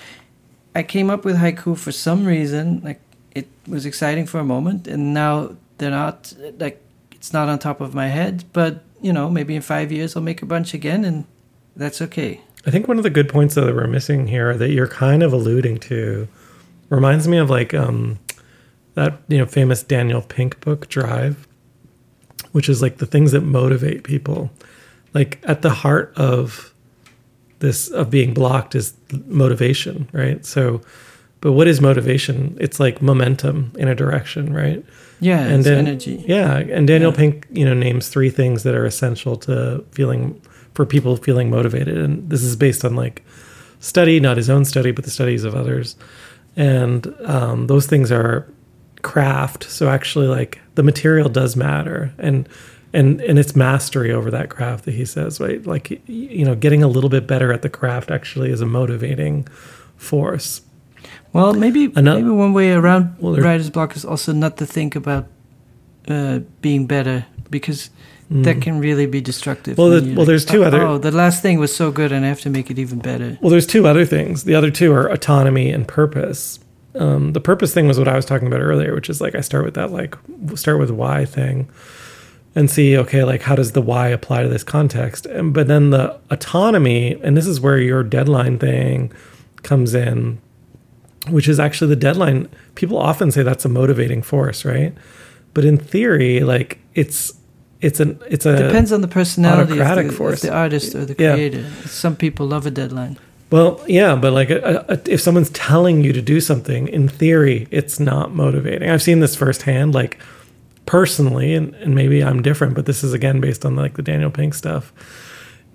[0.75, 2.81] I came up with haiku for some reason.
[2.83, 2.99] Like,
[3.33, 6.81] it was exciting for a moment, and now they're not like
[7.15, 8.43] it's not on top of my head.
[8.51, 11.23] But you know, maybe in five years I'll make a bunch again, and
[11.80, 12.41] that's okay.
[12.67, 15.23] I think one of the good points though that we're missing here that you're kind
[15.23, 16.27] of alluding to
[16.89, 18.19] reminds me of like um
[18.95, 21.47] that you know famous Daniel Pink book Drive,
[22.51, 24.51] which is like the things that motivate people.
[25.13, 26.73] Like at the heart of
[27.59, 28.93] this of being blocked is
[29.25, 30.45] motivation, right?
[30.45, 30.82] So
[31.41, 32.57] but what is motivation?
[32.59, 34.84] It's like momentum in a direction, right?
[35.21, 36.23] Yeah, and then- energy.
[36.27, 37.17] Yeah, and Daniel Yeah.
[37.17, 40.41] Pink, you know, names three things that are essential to feeling
[40.80, 43.21] for people feeling motivated, and this is based on like
[43.82, 45.97] study, not his own study, but the studies of others.
[46.55, 48.47] And um, those things are
[49.01, 49.65] craft.
[49.65, 52.47] So actually, like the material does matter, and
[52.93, 55.67] and and it's mastery over that craft that he says, right?
[55.67, 59.45] Like you know, getting a little bit better at the craft actually is a motivating
[59.97, 60.61] force.
[61.34, 64.95] Well, maybe Ano- maybe one way around Well, writer's block is also not to think
[64.95, 65.27] about
[66.07, 67.89] uh, being better because
[68.32, 69.75] that can really be destructive.
[69.75, 69.77] Mm.
[69.77, 72.23] Well, the- well, there's two oh, other- Oh, the last thing was so good, and
[72.23, 73.38] I have to make it even better.
[73.41, 74.43] Well, there's two other things.
[74.43, 76.59] The other two are autonomy and purpose.
[76.95, 79.41] Um, the purpose thing was what I was talking about earlier, which is like I
[79.41, 80.15] start with that like
[80.55, 81.69] start with why thing,
[82.55, 85.91] and see okay like how does the why apply to this context, and but then
[85.91, 89.11] the autonomy, and this is where your deadline thing
[89.63, 90.39] comes in,
[91.30, 92.49] which is actually the deadline.
[92.75, 94.93] People often say that's a motivating force, right?
[95.53, 97.34] But in theory, like it's
[97.82, 101.15] it's an it's a Depends on the personality of the, of the artist or the
[101.17, 101.34] Yeah.
[101.36, 101.65] creator.
[101.86, 103.17] Some people love a deadline.
[103.51, 107.67] Well, yeah, but like a, a, if someone's telling you to do something, in theory,
[107.71, 108.89] it's not motivating.
[108.91, 110.19] I've seen this firsthand, like
[110.86, 114.30] personally, and, and maybe I'm different, but this is again based on like the Daniel
[114.30, 114.93] Pink stuff.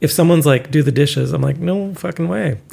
[0.01, 2.59] If someone's like, do the dishes, I'm like, no fucking way.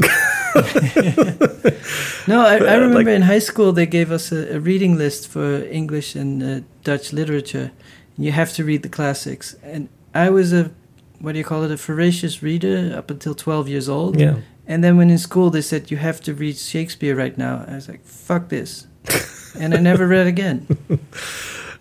[2.27, 5.27] No, I, I remember like- in high school they gave us a, a reading list
[5.27, 7.71] for English and uh, Dutch literature.
[8.17, 10.71] You have to read the classics, and I was a
[11.19, 14.19] what do you call it a voracious reader up until twelve years old.
[14.19, 14.37] yeah.
[14.67, 17.75] And then when in school they said you have to read Shakespeare right now, I
[17.75, 18.87] was like, fuck this,
[19.59, 20.67] and I never read again.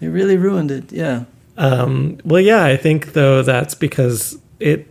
[0.01, 0.91] It really ruined it.
[0.93, 1.25] Yeah.
[1.57, 4.87] Um, well, yeah, I think though that's because it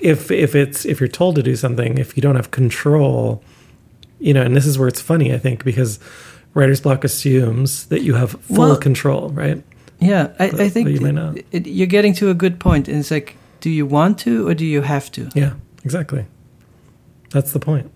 [0.00, 3.42] if if it's if you're told to do something, if you don't have control,
[4.18, 5.98] you know, and this is where it's funny, I think, because
[6.54, 9.62] writer's block assumes that you have full Well- control, right?
[10.02, 11.36] Yeah, I, I think you may not.
[11.38, 12.88] it- it- you're getting to a good point.
[12.88, 15.28] and it's like, do you want to or do you have to?
[15.34, 16.24] Yeah, exactly.
[17.30, 17.90] That's the point.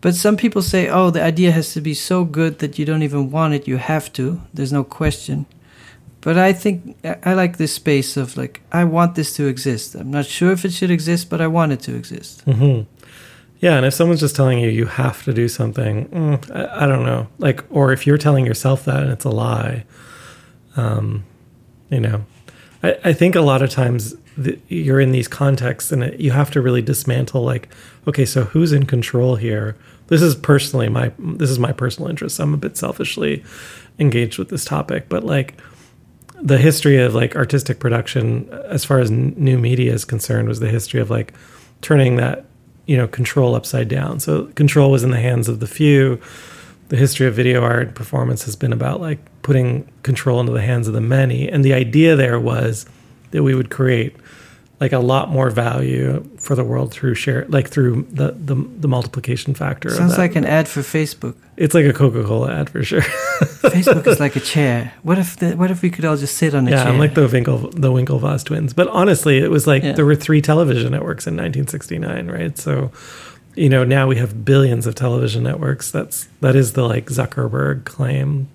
[0.00, 3.02] But some people say, oh, the idea has to be so good that you don't
[3.02, 4.40] even want it, you have to.
[4.54, 5.44] There's no question.
[6.22, 9.94] But I think I like this space of like, I want this to exist.
[9.94, 12.42] I'm not sure if it should exist, but I want it to exist.
[12.42, 12.80] hmm
[13.60, 16.86] Yeah, and if someone's just telling you you have to do something, mm, I, I
[16.86, 17.26] don't know.
[17.38, 19.84] Like, or if you're telling yourself that and it's a lie,
[20.80, 21.24] um,
[21.90, 22.24] you know,
[22.82, 26.30] I, I think a lot of times th- you're in these contexts and it, you
[26.30, 27.42] have to really dismantle.
[27.42, 27.68] Like,
[28.08, 29.76] okay, so who's in control here?
[30.08, 32.40] This is personally my this is my personal interest.
[32.40, 33.44] I'm a bit selfishly
[33.98, 35.54] engaged with this topic, but like
[36.42, 40.60] the history of like artistic production as far as n- new media is concerned was
[40.60, 41.34] the history of like
[41.82, 42.46] turning that
[42.86, 46.18] you know control upside down so control was in the hands of the few
[46.88, 50.86] the history of video art performance has been about like putting control into the hands
[50.88, 52.86] of the many and the idea there was
[53.30, 54.14] that we would create
[54.80, 58.88] like a lot more value for the world through share like through the the, the
[58.88, 61.34] multiplication factor of Sounds like an ad for Facebook.
[61.56, 63.02] it's like a coca-cola ad for sure
[63.70, 64.92] Facebook is like a chair.
[65.02, 66.92] What if the, what if we could all just sit on a yeah, chair?
[66.92, 68.72] I'm like the Winkle the Winklevoss twins.
[68.72, 69.92] But honestly, it was like Yeah.
[69.92, 72.56] there were three television networks in 1969, right?
[72.58, 72.90] So,
[73.54, 75.90] you know, now we have billions of television networks.
[75.90, 78.48] That's that is the like Zuckerberg claim.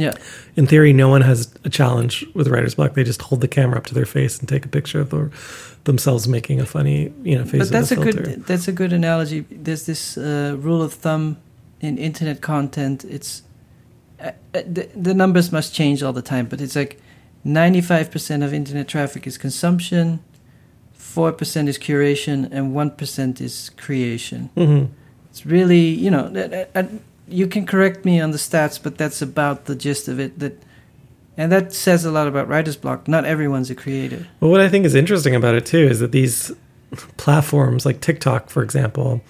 [0.00, 0.14] Yeah.
[0.56, 2.94] In theory, no one has a challenge with writer's block.
[2.94, 5.30] They just hold the camera up to their face and take a picture of their,
[5.84, 7.60] themselves making a funny, you know, face.
[7.62, 8.12] But that's a filter.
[8.22, 9.40] good that's a good analogy.
[9.66, 11.36] There's this uh, rule of thumb
[11.80, 13.04] in internet content.
[13.04, 13.42] It's
[14.20, 17.00] uh, uh, the, the numbers must change all the time, but it's like
[17.46, 20.20] 95% of internet traffic is consumption,
[20.98, 24.50] 4% is curation, and 1% is creation.
[24.56, 24.88] Mhm.
[25.30, 27.00] It's really, you know, that- that- and
[27.30, 30.38] you can correct me on the stats, but that's about the gist of it.
[30.38, 30.62] That
[31.36, 33.08] and that says a lot about writer's block.
[33.08, 34.26] Not everyone's a creator.
[34.40, 36.52] Well, what I think is interesting about it too is that these
[37.16, 39.22] platforms like TikTok, for example,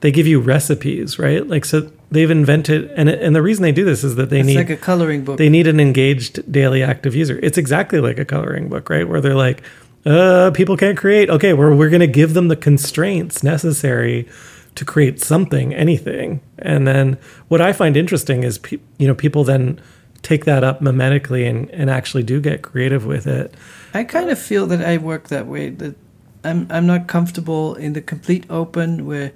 [0.00, 1.46] they give you recipes, right?
[1.46, 4.48] Like so they've invented and and the reason they do this is that they it's
[4.48, 5.38] need like a coloring book.
[5.38, 7.38] they need an engaged daily active user.
[7.42, 9.08] It's exactly like a coloring book, right?
[9.08, 9.62] Where they're like,
[10.04, 11.30] uh, people can't create.
[11.30, 14.28] Okay, we're we're gonna give them the constraints necessary
[14.74, 16.40] to create something, anything.
[16.58, 17.18] And then
[17.48, 19.80] what I find interesting is, pe- you know, people then
[20.22, 23.54] take that up mimetically and, and actually do get creative with it.
[23.92, 25.70] I kind of feel that I work that way.
[25.70, 25.94] That
[26.42, 29.32] I'm I'm not comfortable in the complete open where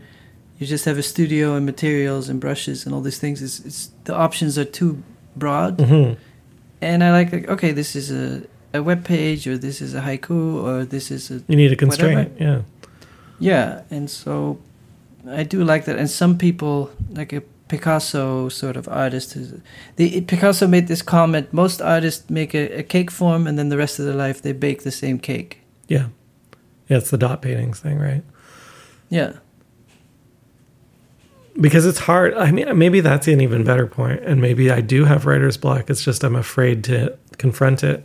[0.58, 3.42] you just have a studio and materials and brushes and all these things.
[3.42, 5.02] It's, it's the options are too
[5.36, 6.14] broad, hmm
[6.80, 8.42] and I like like okay, this is a
[8.74, 11.76] a web page or this is a haiku or this is a You need a
[11.76, 12.32] constraint.
[12.38, 12.62] Yeah.
[13.38, 14.58] yeah, and so
[15.26, 15.98] I do like that.
[15.98, 19.36] And some people like a Picasso sort of artist.
[19.96, 23.76] The Picasso made this comment: most artists make a, a cake form, and then the
[23.76, 25.60] rest of their life they bake the same cake.
[25.86, 26.08] Yeah.
[26.88, 26.98] Yeah.
[26.98, 28.22] It's the dot paintings thing, right?
[29.10, 29.34] Yeah.
[31.60, 32.34] because it's hard.
[32.34, 35.90] I mean, maybe that's an even better point, and maybe I do have writer's block.
[35.90, 38.04] It's just I'm afraid to confront it,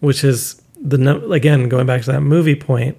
[0.00, 2.96] which is the again going back to that movie point,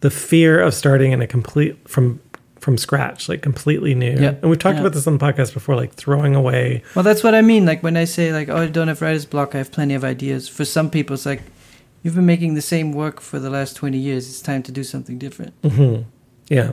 [0.00, 2.20] the fear of starting in a complete from
[2.66, 4.10] from scratch, like completely new.
[4.18, 4.80] Yeah, And we've talked yeah.
[4.80, 6.82] about this on the podcast before, like throwing away.
[6.96, 7.64] Well, that's what I mean.
[7.64, 9.54] Like when I say like, oh, I don't have writer's block.
[9.54, 10.48] I have plenty of ideas.
[10.48, 11.42] For some people, it's like
[12.02, 14.28] you've been making the same work for the last twenty years.
[14.28, 15.54] It's time to do something different.
[15.62, 15.98] hmm
[16.48, 16.72] Yeah.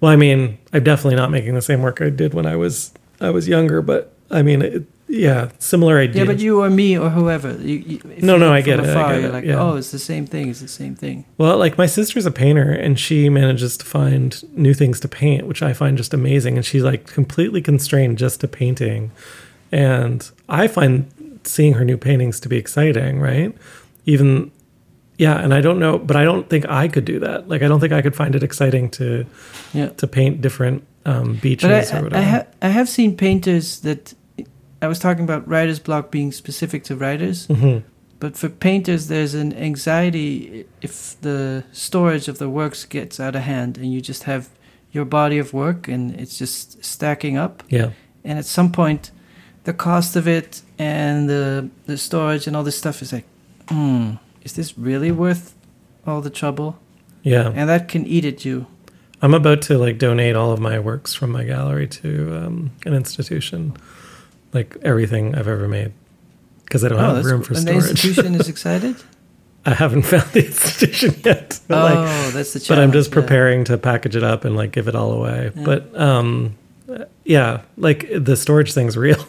[0.00, 2.94] Well, I mean, I'm definitely not making the same work I did when I was
[3.20, 6.22] I was younger, but I mean, it, yeah, similar idea.
[6.22, 7.52] Yeah, but you or me or whoever.
[7.58, 9.60] You, you, No, no, I get it, I get you're it, like, yeah.
[9.60, 10.48] oh, it's the same thing.
[10.48, 11.24] It's the same thing.
[11.38, 15.46] Well, like my sister's a painter and she manages to find new things to paint,
[15.46, 16.56] which I find just amazing.
[16.56, 19.10] And she's like completely constrained just to painting.
[19.70, 21.10] And I find
[21.44, 23.54] seeing her new paintings to be exciting, right?
[24.06, 24.50] Even,
[25.18, 25.36] yeah.
[25.38, 27.48] And I don't know, but I don't think I could do that.
[27.48, 29.26] Like, I don't think I could find it exciting to,
[29.74, 29.88] Yeah.
[29.90, 32.22] to paint different um, beaches I, or whatever.
[32.22, 34.14] I, ha- I have seen painters that
[34.84, 37.78] I was talking about writer's block being specific to writers, hmm
[38.24, 43.42] but for painters, there's an anxiety if the storage of the works gets out of
[43.42, 44.48] hand and you just have
[44.92, 47.62] your body of work and it's just stacking up.
[47.68, 47.90] Yeah.
[48.24, 49.10] And at some point,
[49.64, 53.26] the cost of it and the, the storage and all this stuff is like,
[53.68, 54.12] hmm,
[54.42, 55.54] is this really worth
[56.06, 56.78] all the trouble?
[57.22, 57.52] Yeah.
[57.54, 58.66] And that can eat at you.
[59.20, 62.94] I'm about to like donate all of my works from my gallery to um, an
[62.94, 63.76] institution,
[64.54, 65.92] like everything I've ever made,
[66.64, 67.82] because I don't have Oh, that's room for and storage.
[67.84, 68.96] the institution is excited?
[69.66, 72.68] I haven't found the institution yet, but like, oh, that's the challenge.
[72.68, 73.14] but I'm just yeah.
[73.14, 75.50] preparing to package it up and like give it all away.
[75.54, 75.62] Yeah.
[75.64, 76.54] But um,
[77.24, 79.26] yeah, like the storage thing's real.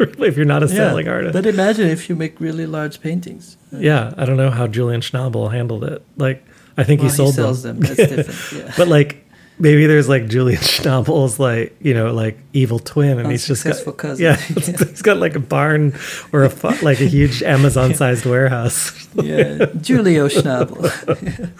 [0.00, 1.32] If you're not a selling artist.
[1.34, 3.56] But imagine if you make really large paintings.
[3.72, 6.04] yeah, I don't know how Julian Schnabel handled it.
[6.16, 6.44] Like,
[6.76, 7.78] I think Well, he sold sells them.
[7.78, 7.94] them.
[7.94, 8.64] That's different.
[8.66, 8.74] Yeah.
[8.76, 9.24] but like
[9.58, 13.96] maybe there's like Julian Schnabel's like you know like evil twin, and he's just got,
[13.96, 14.24] cousin.
[14.24, 15.94] yeah, he's got like a barn
[16.32, 19.08] or a fu- like a huge Amazon-sized warehouse.
[19.14, 21.50] yeah, Julio Schnabel.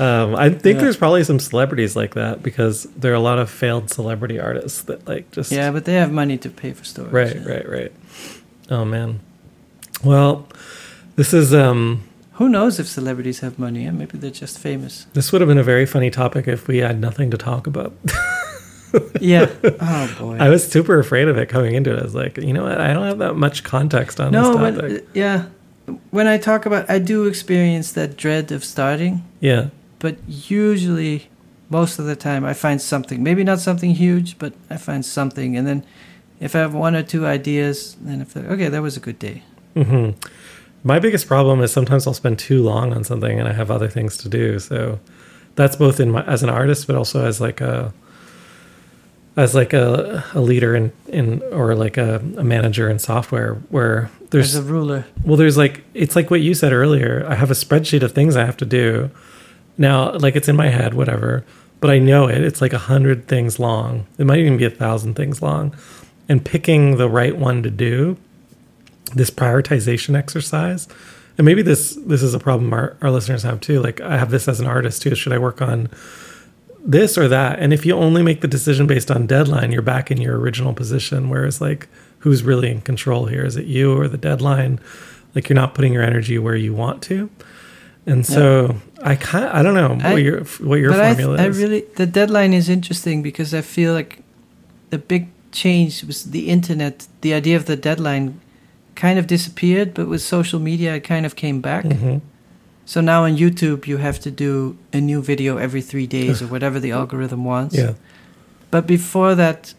[0.00, 0.84] Um, I think Yeah.
[0.84, 4.82] there's probably some celebrities like that because there are a lot of failed celebrity artists
[4.84, 7.12] that like just yeah, but they have money to pay for storage.
[7.12, 7.46] right, yeah.
[7.48, 7.92] right, right.
[8.70, 9.20] Oh man.
[10.02, 10.48] Well,
[11.16, 12.02] this is um
[12.34, 13.84] Who knows if celebrities have money?
[13.84, 15.06] Yeah, maybe they're just famous.
[15.12, 17.92] this would have been a very funny topic if we had nothing to talk about.
[19.20, 19.50] Yeah.
[19.80, 20.36] Oh boy.
[20.36, 22.00] I was super afraid of it coming into it.
[22.00, 22.80] I was like, you know what?
[22.80, 25.02] I don't have that much context on no, this but topic.
[25.02, 25.46] uh, yeah,
[26.10, 29.68] when I talk about, I do experience that dread of starting, yeah.
[29.98, 31.28] but usually,
[31.70, 33.22] most of the time, I find something.
[33.22, 35.84] Maybe not something huge, but I find something, and then
[36.40, 39.42] if I have one or two ideas, then if okay, that was a good day.
[39.74, 40.10] hmm
[40.84, 43.88] My biggest problem is sometimes I'll spend too long on something and I have other
[43.88, 44.58] things to do.
[44.58, 44.98] So
[45.54, 47.92] that's both in my as an artist, but also as like a
[49.36, 54.10] as like a, a leader in, in or like a, a manager in software where
[54.30, 57.24] there's As a ruler, well there's like it's like what you said earlier.
[57.28, 59.10] I have a spreadsheet of things i have to do.
[59.78, 61.44] Now like it's in my head whatever
[61.80, 62.42] but i know it.
[62.42, 64.06] It's like a hundred things long.
[64.18, 65.76] It might even be a thousand things long.
[66.28, 68.16] And picking the right one to do
[69.14, 70.88] this prioritization exercise.
[71.38, 73.80] And maybe this this is a problem our, our listeners have too.
[73.80, 75.14] Like i have this as an artist too.
[75.14, 75.88] Should i work on
[76.84, 77.58] this or that?
[77.58, 80.74] And if you only make the decision based on deadline you're back in your original
[80.74, 81.30] position.
[81.30, 81.88] Whereas like
[82.18, 83.44] who's really in control here?
[83.44, 84.78] Is it you or the deadline?
[85.34, 87.30] Like you're not putting your energy where you want to.
[88.04, 91.38] And so i kind i don't know I- what your what your but I, formula
[91.42, 91.58] I is.
[91.58, 94.22] really the deadline is interesting because I feel like
[94.90, 97.06] the big change was the internet.
[97.20, 98.40] The idea of the deadline
[98.94, 101.84] kind of disappeared, but with social media, it kind of came back.
[101.84, 102.18] hmm
[102.84, 106.46] So now on YouTube, you have to do a new video every three days or
[106.48, 107.76] whatever the algorithm wants.
[107.76, 107.94] Yeah.
[108.70, 109.74] But before that,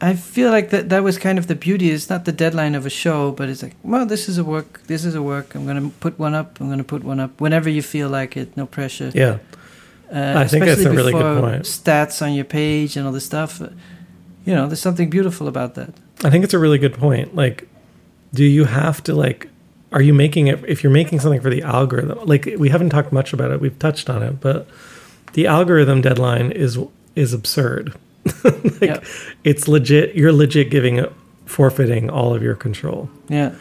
[0.00, 1.90] I feel like that that was kind of the beauty.
[1.90, 4.80] It's not the deadline of a show, but it's like, well, this is a work.
[4.86, 5.54] This is a work.
[5.56, 6.60] I'm gonna put one up.
[6.60, 8.56] I'm gonna put one up whenever you feel like it.
[8.56, 9.10] No pressure.
[9.14, 9.38] Yeah.
[10.12, 11.64] Uh, I think that's a really good point.
[11.64, 13.60] Stats on your page and all this stuff.
[14.48, 15.90] You know, there's something beautiful about that.
[16.24, 17.34] I think it's a really good point.
[17.36, 17.68] Like,
[18.32, 19.48] do you have to like?
[19.92, 20.64] Are you making it?
[20.66, 23.60] If you're making something for the algorithm, like we haven't talked much about it.
[23.60, 24.66] We've touched on it, but
[25.34, 26.78] the algorithm deadline is
[27.14, 27.92] is absurd.
[28.44, 29.00] like, Yeah.
[29.44, 30.14] it's legit.
[30.14, 31.04] You're legit giving
[31.44, 33.10] forfeiting all of your control.
[33.28, 33.52] Yeah.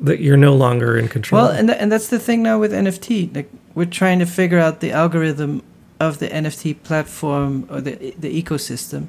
[0.00, 1.42] That you're no longer in control.
[1.42, 3.32] Well, and th- and that's the thing now with NFT.
[3.34, 5.62] Like we're trying to figure out the algorithm
[6.00, 9.06] of the NFT platform or the the ecosystem.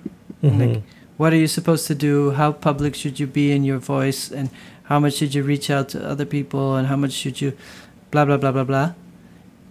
[0.52, 0.60] Mhm.
[0.60, 0.84] like,
[1.18, 2.32] What are you supposed to do?
[2.32, 4.30] How public should you be in your voice?
[4.30, 4.50] And
[4.90, 6.76] how much should you reach out to other people?
[6.76, 7.54] And how much should you,
[8.12, 8.92] blah blah blah blah blah.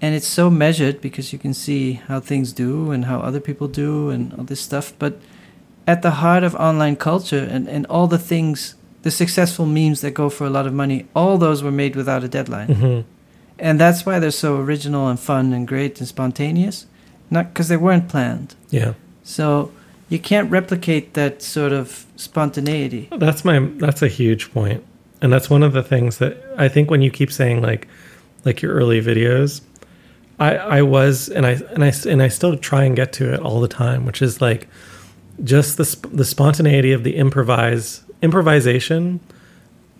[0.01, 3.68] And it's so measured because you can see how things do and how other people
[3.68, 4.93] do and all this stuff.
[4.99, 5.12] But
[5.87, 10.14] at the heart of online culture and, and all the things, the successful memes that
[10.14, 12.68] go for a lot of money, all those were made without a deadline.
[12.68, 13.05] Mhm.
[13.59, 16.87] And that's why they're so original and fun and great and spontaneous.
[17.31, 18.55] Not because they weren't planned.
[18.70, 18.93] yeah.
[19.22, 19.70] So
[20.09, 23.09] you can't replicate that sort of spontaneity.
[23.17, 24.85] That's my that's a huge point.
[25.23, 27.89] And that's one of the things that I think when you keep saying like
[28.45, 29.63] like your early videos,
[30.39, 33.41] I I was and I and I and I still try and get to it
[33.41, 34.69] all the time, which is like
[35.43, 39.21] just the sp- the spontaneity of the improvise improvisation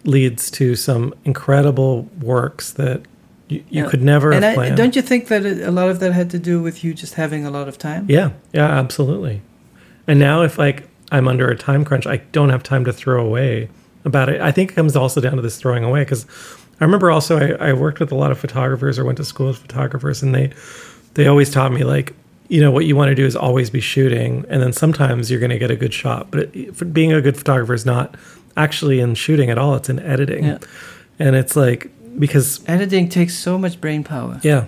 [0.05, 3.01] leads to some incredible works that
[3.49, 3.89] you, you Yeah.
[3.91, 6.39] could never and have I, don't you think that a lot of that had to
[6.39, 8.05] do with you just having a lot of time?
[8.09, 9.41] Yeah, yeah, absolutely.
[10.07, 13.25] And now if like I'm under a time crunch, I don't have time to throw
[13.25, 13.69] away
[14.05, 14.41] about it.
[14.41, 16.27] I think it comes also down to this throwing away because
[16.81, 19.49] I remember also I, I worked with a lot of photographers or went to school
[19.49, 20.53] with photographers and they
[21.15, 22.15] they always taught me like
[22.49, 25.41] you know what you want to do is always be shooting and then sometimes you're
[25.41, 28.15] going to get a good shot but it, being a good photographer is not
[28.57, 30.59] actually in shooting at all it's in editing Yeah.
[31.19, 34.41] and it's like because Editing takes so much brain power.
[34.43, 34.67] yeah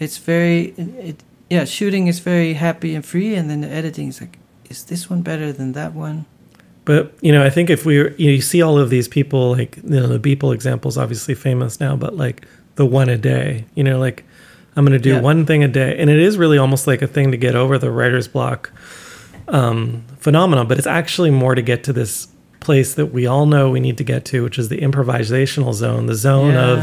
[0.00, 4.20] It's very, it, yeah, shooting is very happy and free, and then the editing is
[4.20, 4.38] like,
[4.68, 6.26] is this one better than that one?
[6.84, 9.52] But you know, I think if we you, know, you see all of these people,
[9.52, 13.16] like you know, the Beeple example is obviously famous now, but like the one a
[13.18, 14.24] day, you know, like
[14.76, 15.20] I'm going to do Yeah.
[15.20, 17.78] one thing a day, and it is really almost like a thing to get over
[17.78, 18.70] the writer's block
[19.48, 20.66] um, phenomenon.
[20.68, 22.28] But it's actually more to get to this
[22.66, 26.06] place that we all know we need to get to, which is the improvisational zone,
[26.06, 26.70] the zone Yeah.
[26.72, 26.78] of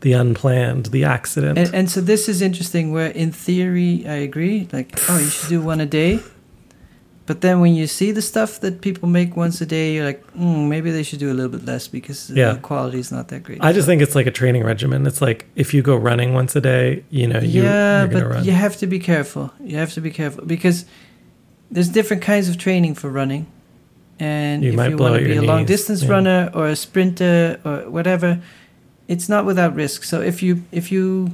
[0.00, 1.58] the unplanned, the accident.
[1.58, 2.84] And, and so this is interesting.
[2.92, 6.18] Where in theory I agree, like, oh, you should do one a day.
[7.30, 10.22] But then when you see the stuff that people make once a day, you're like,
[10.34, 12.52] mm, maybe they should do a little bit less because Yeah.
[12.52, 13.58] the quality is not that great.
[13.68, 15.06] I just think it's like a training regimen.
[15.10, 18.22] It's like if you go running once a day, you know, you, yeah, you're going
[18.22, 18.44] to but run.
[18.44, 19.50] you have to be careful.
[19.70, 20.84] You have to be careful because
[21.72, 23.44] there's different kinds of training for running,
[24.18, 26.10] and You if might you want to be a long distance yeah.
[26.10, 28.40] runner or a sprinter or whatever,
[29.08, 30.04] it's not without risk.
[30.04, 31.30] So if you if you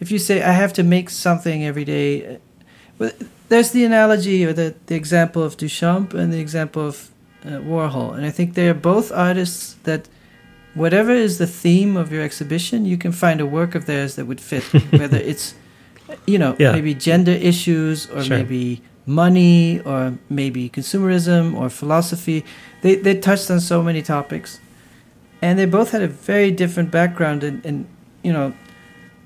[0.00, 2.38] if you say I have to make something every day, uh,
[2.98, 3.10] well,
[3.48, 7.10] there's the analogy or the the example of Duchamp and the example of
[7.44, 10.08] uh, Warhol, and I think they are both artists that.
[10.74, 14.24] Whatever is the theme of your exhibition, you can find a work of theirs that
[14.24, 14.62] would fit.
[15.00, 15.54] Whether it's,
[16.26, 16.72] you know, Yeah.
[16.72, 18.38] maybe gender issues or Sure.
[18.38, 22.44] maybe money or maybe consumerism or philosophy.
[22.82, 24.60] They they touched on so many topics,
[25.40, 27.44] and they both had a very different background.
[27.44, 27.86] And, and
[28.22, 28.54] you know,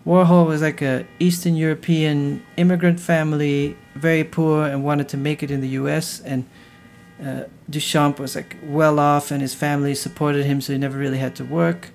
[0.07, 5.51] Warhol was like a Eastern European immigrant family, very poor, and wanted to make it
[5.51, 6.21] in the U.S.
[6.21, 6.45] and
[7.21, 11.19] uh, Duchamp was like well off, and his family supported him, so he never really
[11.19, 11.91] had to work,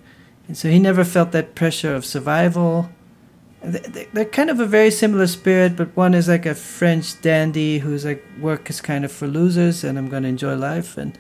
[0.48, 2.90] and so he never felt that pressure of survival.
[3.64, 6.56] And they- they- They're kind of a very similar spirit, but one is like a
[6.56, 10.98] French dandy who's like work is kind of for losers, and I'm gonna enjoy life,
[10.98, 11.18] and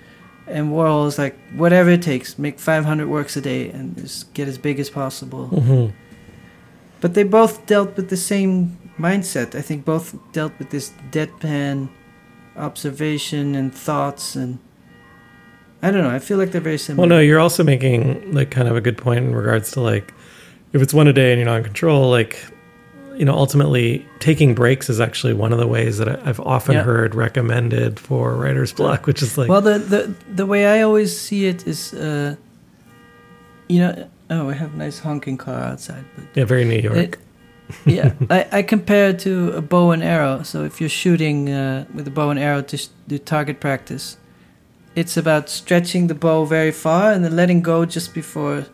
[0.47, 4.47] and Warhol is like whatever it takes, make 500 works a day and just get
[4.49, 5.49] as big as possible.
[5.53, 5.91] Mhm.
[6.99, 9.55] But they both dealt with the same mindset.
[9.55, 11.87] I think both dealt with this deadpan
[12.57, 14.57] observation and thoughts and
[15.83, 16.11] I don't know.
[16.11, 17.07] I feel like they're very similar.
[17.07, 20.13] Well, no, you're also making like kind of a good point in regards to like
[20.74, 22.39] if it's one a day and you're not in control, like
[23.17, 26.76] you know, ultimately taking breaks is actually one of the ways that I- I've often
[26.76, 26.84] Yeah.
[26.84, 31.15] heard recommended for writer's block, which is like well, the, the the way I always
[31.19, 32.36] see it is, uh,
[33.67, 36.97] you know, oh, we have a nice honking car outside, but yeah, very New York.
[36.97, 37.17] It-
[37.86, 40.43] yeah, I, I compare it to a bow and arrow.
[40.43, 44.17] So if you're shooting uh, with a bow and arrow to sh- do target practice,
[44.95, 48.65] it's about stretching the bow very far and then letting go just before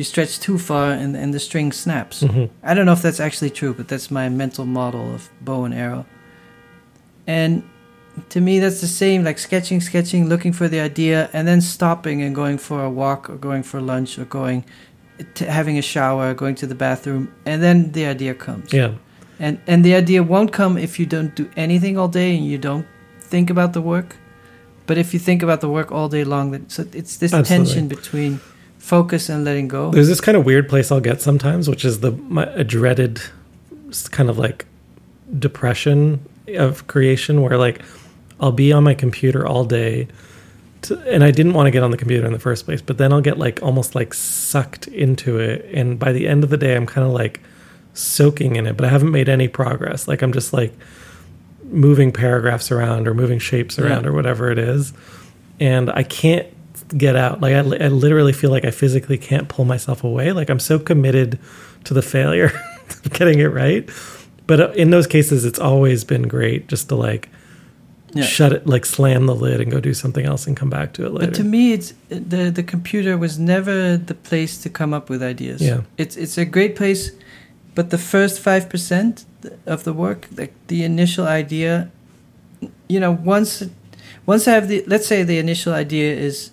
[0.00, 2.16] you stretch too far and, and the string snaps.
[2.22, 2.48] Mhm.
[2.70, 5.74] I don't know if that's actually true, but that's my mental model of bow and
[5.84, 6.02] arrow.
[7.26, 7.62] And
[8.34, 12.22] to me, that's the same like sketching, sketching, looking for the idea, and then stopping
[12.24, 14.64] and going for a walk or going for lunch or going
[15.34, 18.72] to having a shower, going to the bathroom, and then the idea comes.
[18.72, 18.92] Yeah.
[19.38, 22.58] And and the idea won't come if you don't do anything all day and you
[22.70, 22.86] don't
[23.32, 24.16] think about the work.
[24.86, 27.66] But if you think about the work all day long, that so it's this Absolutely.
[27.66, 28.40] tension between
[28.80, 29.92] focus and letting go.
[29.92, 33.20] There's this kind of weird place I'll get sometimes, which is the my a dreaded
[34.10, 34.66] kind of like
[35.38, 36.20] depression
[36.56, 37.82] of creation, where like
[38.40, 40.08] I'll be on my computer all day,
[40.82, 42.98] to, and I didn't want to get on the computer in the first place, but
[42.98, 46.56] then I'll get like almost like sucked into it, and by the end of the
[46.56, 47.40] day, I'm kind of like
[47.94, 50.08] soaking in it, but I haven't made any progress.
[50.08, 50.72] Like I'm just like
[51.64, 54.10] moving paragraphs around or moving shapes around Yeah.
[54.10, 54.92] or whatever it is,
[55.60, 56.46] and I can't
[56.96, 57.40] get out.
[57.40, 60.32] Like I, I literally feel like I physically can't pull myself away.
[60.32, 61.38] Like I'm so committed
[61.84, 62.52] to the failure
[63.04, 63.88] of getting it right.
[64.46, 67.28] But uh, in those cases, it's always been great just to like
[68.14, 68.24] Yeah.
[68.24, 71.06] shut it, like slam the lid and go do something else and come back to
[71.06, 71.26] it later.
[71.26, 75.22] But to me, it's the the computer was never the place to come up with
[75.22, 75.60] ideas.
[75.62, 75.82] Yeah.
[75.96, 77.12] it's it's a great place,
[77.76, 79.24] but the first five percent
[79.66, 81.88] of the work, like the initial idea,
[82.88, 83.64] you know, once
[84.26, 86.50] once I have the let's say the initial idea is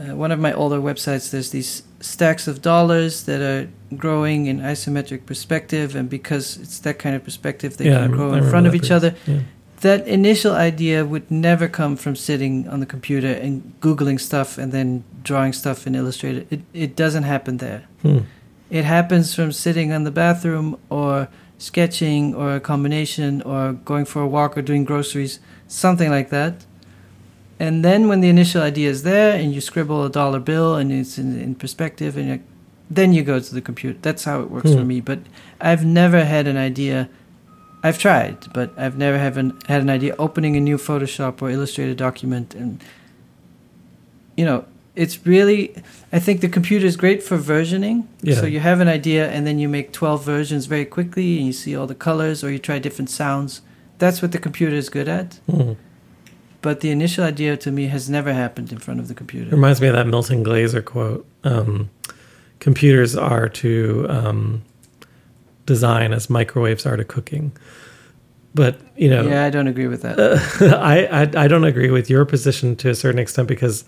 [0.00, 1.30] uh, one of my older websites.
[1.30, 6.98] There's these stacks of dollars that are growing in isometric perspective, and because it's that
[6.98, 8.90] kind of perspective, they Yeah, can grow in front of each piece.
[8.92, 9.38] other Yeah.
[9.80, 14.72] that initial idea would never come from sitting on the computer and googling stuff and
[14.72, 18.18] then drawing stuff in illustrator it, it doesn't happen there Hmm.
[18.70, 21.28] it happens from sitting on the bathroom or
[21.58, 25.38] sketching or a combination or going for a walk or doing groceries
[25.68, 26.64] something like that
[27.60, 30.92] and then when the initial idea is there and you scribble a dollar bill and
[30.92, 32.40] it's in, in perspective and you
[32.90, 34.78] then you go to the computer that's how it works Hmm.
[34.78, 35.18] for me but
[35.60, 37.08] i've never had an idea
[37.80, 41.48] I've tried, but I've never have an, had an idea opening a new Photoshop or
[41.48, 42.82] Illustrator document, and
[44.36, 44.64] you know,
[44.96, 45.74] it's really.
[46.12, 48.08] I think the computer is great for versioning.
[48.20, 48.34] Yeah.
[48.34, 51.52] So you have an idea, and then you make twelve versions very quickly, and you
[51.52, 53.62] see all the colors, or you try different sounds.
[53.98, 55.38] That's what the computer is good at.
[55.48, 55.74] Hmm.
[56.60, 59.50] But the initial idea to me has never happened in front of the It computer.
[59.50, 61.24] reminds me of that Milton Glaser quote.
[61.44, 61.88] Um,
[62.58, 64.62] computers are to um,
[65.66, 67.52] design as microwaves are to cooking.
[68.54, 70.18] But you know, Yeah, I don't agree with that.
[70.80, 73.84] I, I I don't agree with your position to a certain extent because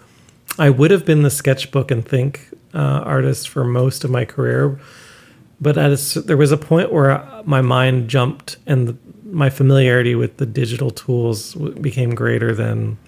[0.59, 4.79] I would have been the sketchbook and think uh, artist for most of my career,
[5.61, 8.97] but at a there was a point where my mind jumped and the,
[9.31, 12.99] my familiarity with the digital tools w- became greater than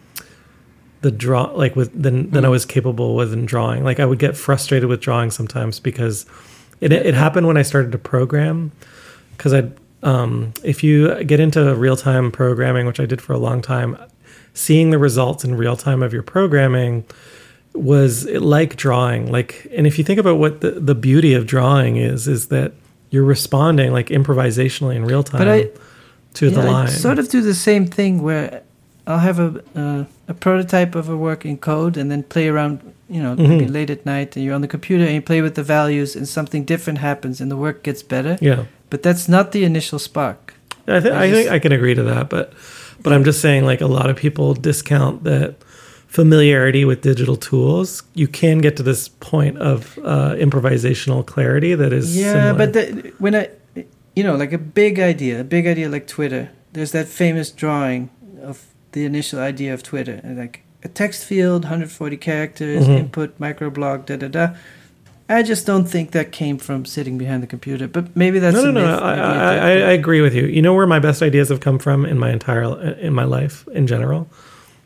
[1.01, 3.83] the draw like with than than I was capable with in drawing.
[3.85, 6.27] Like I would get frustrated with drawing sometimes because
[6.81, 8.70] it it happened when I started to program
[9.37, 9.70] because I
[10.05, 13.97] um, if you get into real time programming, which I did for a long time,
[14.55, 17.05] seeing the results in real time of your programming
[17.75, 19.31] was like drawing.
[19.31, 22.73] Like, and if you think about what the, the beauty of drawing is, is that
[23.11, 25.70] you're responding like improvisationally in real time But I-
[26.35, 28.62] to the Yeah, I sort of do the same thing where
[29.07, 32.80] I'll have a uh, a prototype of a work in code and then play around.
[33.09, 33.72] You know, maybe Mhm.
[33.74, 36.26] late at night, and you're on the computer and you play with the values, and
[36.26, 38.39] something different happens, and the work gets better.
[38.41, 38.64] yeah.
[38.91, 40.55] But that's not the initial spark.
[40.89, 42.53] I, th- I I think I can agree to that, but
[43.03, 45.55] but I'm just saying, like a lot of people discount that
[46.07, 48.03] familiarity with digital tools.
[48.14, 52.55] You can get to this point of uh, improvisational clarity that is yeah, similar.
[52.59, 53.49] but the, when I,
[54.17, 56.51] you know, like a big idea, a big idea like Twitter.
[56.73, 58.11] There's that famous drawing
[58.43, 62.99] of the initial idea of Twitter, and like a text field, 140 characters, Mhm.
[62.99, 64.49] input, microblog, da da da.
[65.29, 68.71] I just don't think that came from sitting behind the computer, but maybe that's no,
[68.71, 68.99] no, no.
[68.99, 69.71] I, I, I.
[69.71, 70.45] I agree with you.
[70.47, 72.65] You know where my best ideas have come from in my entire
[72.99, 74.29] in my life in general.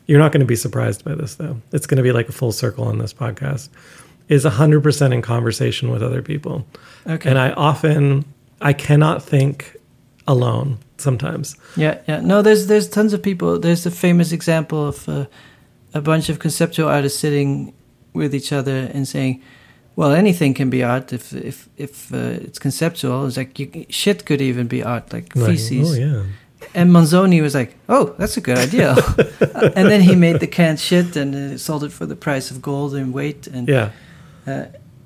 [0.06, 1.56] You're not going to be surprised by this, though.
[1.72, 3.70] It's going to be like a full circle on this podcast.
[4.28, 6.64] Is 100% in conversation with other people.
[7.08, 7.28] okay.
[7.30, 8.24] And I often
[8.60, 9.76] I cannot think
[10.26, 11.56] alone sometimes.
[11.76, 12.20] Yeah, yeah.
[12.20, 13.58] No, there's there's tons of people.
[13.58, 15.26] There's a famous example of uh,
[15.94, 17.72] a bunch of conceptual artists sitting
[18.14, 19.42] with each other and saying,
[19.96, 24.24] "Well, anything can be art if if if uh, it's conceptual." It's like you, shit
[24.24, 25.90] could even be art, like Like, feces.
[25.90, 26.22] oh yeah.
[26.74, 28.94] And Manzoni was like, "Oh, that's a good idea,"
[29.76, 32.60] and then he made the canned shit and uh, sold it for the price of
[32.62, 33.90] gold in weight, and Yeah.
[34.46, 34.64] uh,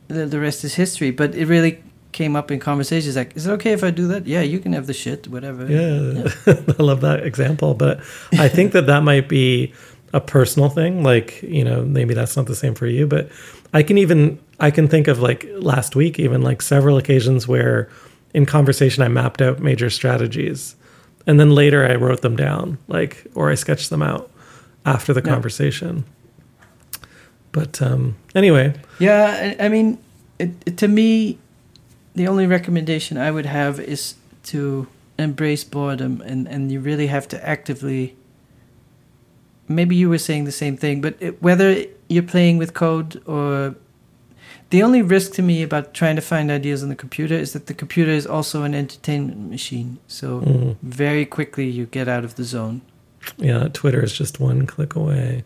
[0.08, 1.10] the, the rest is history.
[1.10, 1.82] But it really
[2.12, 4.72] came up in conversations like, "Is it okay if I do that?" Yeah, you can
[4.72, 5.66] have the shit, whatever.
[5.66, 6.30] Yeah,
[6.78, 7.74] I love that example.
[7.74, 8.00] But
[8.32, 9.72] I think that that might be
[10.12, 11.02] a personal thing.
[11.02, 13.28] Like, you know, maybe that's not the same for you, but
[13.72, 17.88] I can even I can think of like last week even like several occasions where
[18.34, 20.76] in conversation I mapped out major strategies
[21.26, 24.30] and then later I wrote them down, like or I sketched them out
[24.84, 25.32] after the Yeah.
[25.32, 26.04] conversation.
[27.52, 29.98] But um anyway, Yeah, I, I mean,
[30.38, 31.38] it, it- to me,
[32.14, 34.86] the only recommendation I would have is to
[35.18, 38.16] embrace boredom, and and you really have to actively.
[39.68, 43.76] Maybe you were saying the same thing, but it, whether you're playing with code or
[44.70, 47.66] the only risk to me about trying to find ideas on the computer is that
[47.66, 49.98] the computer is also an entertainment machine.
[50.08, 52.80] So mm, very quickly you get out of the zone.
[53.38, 55.44] yeah, Twitter is just one click away.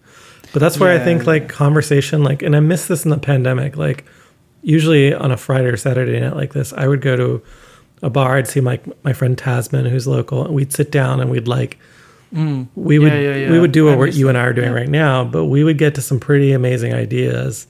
[0.55, 1.49] But that's where I Yeah, think like yeah.
[1.49, 4.05] conversation like and I missed this in the pandemic like
[4.65, 7.43] usually on a Friday or Saturday night like this I would go to
[8.03, 11.31] a bar I'd see my my friend Tasman who's local and we'd sit down and
[11.31, 11.79] we'd like
[12.35, 12.67] Mm.
[12.75, 13.51] we would Yeah, yeah, yeah.
[13.53, 14.37] we would do what you and.
[14.37, 17.69] I are doing right now, but we would get to some pretty amazing ideas.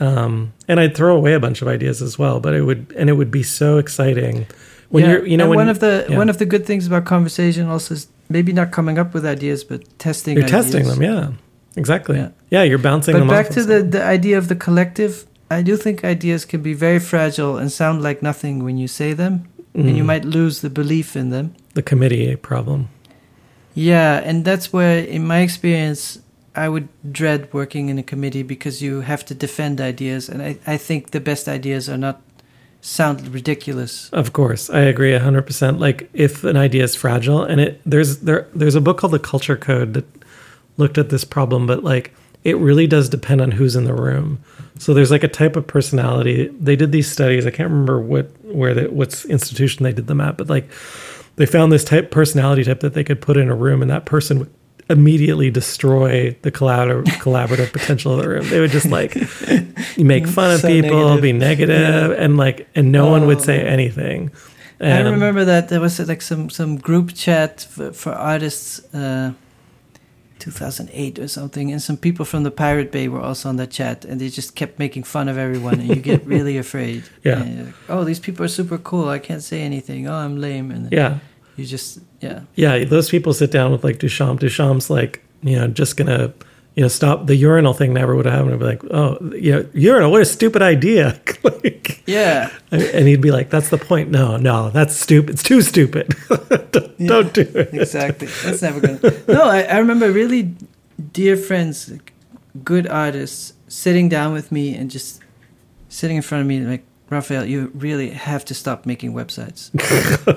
[0.00, 3.08] Um, and I'd throw away a bunch of ideas as well, but it would and
[3.08, 4.46] it would be so exciting
[4.88, 7.68] when you're you know when one of the one of the good things about conversation
[7.68, 10.64] also is maybe not coming up with ideas but testing you're ideas.
[10.64, 11.30] testing them, yeah,
[11.76, 12.16] exactly,
[12.50, 12.64] Yeah.
[12.64, 15.24] you're bouncing but them back to the, the idea of the collective
[15.58, 19.14] i do think ideas can be very fragile and sound like nothing when you say
[19.14, 19.34] them
[19.74, 22.88] and you Mm, might lose the belief in them the committee problem.
[23.74, 26.18] yeah and that's where in my experience
[26.54, 30.56] i would dread working in a committee because you have to defend ideas and i,
[30.74, 32.16] I think the best ideas are not
[32.80, 35.80] sound ridiculous Of course, I agree hundred percent.
[35.80, 39.18] Like if an idea is fragile, and it there's there there's a book called The
[39.32, 40.04] Culture Code that
[40.76, 42.12] looked at this problem, but like
[42.44, 44.38] it really does depend on who's in the room.
[44.78, 46.48] So there's like a type of personality.
[46.48, 47.46] They did these studies.
[47.46, 50.68] I can't remember what where the what institution they did them at, but like
[51.36, 54.04] they found this type personality type that they could put in a room, and that
[54.04, 54.50] person would
[54.90, 58.46] immediately destroy the collabor- collaborative potential of the room.
[58.50, 59.14] They would just like
[59.96, 61.22] make fun of people, negative.
[61.22, 63.66] be negative, and like and no one would Oh, say man.
[63.68, 64.30] anything.
[64.80, 69.32] I remember that there was like some some group chat for, for artists, uh,
[70.44, 74.04] 2008 or something, and some people from the Pirate Bay were also on that chat,
[74.04, 77.04] and they just kept making fun of everyone, and you get really afraid.
[77.22, 77.40] Yeah.
[77.40, 79.08] Like, oh, these people are super cool.
[79.08, 80.06] I can't say anything.
[80.06, 81.18] Oh, I'm lame, and Yeah,
[81.56, 82.40] you just yeah.
[82.54, 82.84] yeah.
[82.84, 84.40] Those people sit down with like Duchamp.
[84.40, 86.34] Duchamp's like, you know, just gonna,
[86.74, 87.92] you know, stop the urinal thing.
[87.94, 88.54] Never would have happened.
[88.54, 90.10] I'd be like, oh, you know, urinal.
[90.10, 91.20] What a stupid idea.
[91.42, 94.10] like, Yeah, and he'd be like, that's the point.
[94.10, 95.30] No, no, that's stupid.
[95.34, 96.14] It's too stupid.
[96.72, 97.08] don't, Yeah.
[97.08, 97.72] don't do it.
[97.74, 98.26] exactly.
[98.44, 99.00] That's never gonna.
[99.28, 100.54] No, I, I remember really
[101.12, 101.92] dear friends,
[102.64, 105.20] good artists, sitting down with me and just
[105.88, 109.70] sitting in front of me like, Raphael, you really have to stop making websites.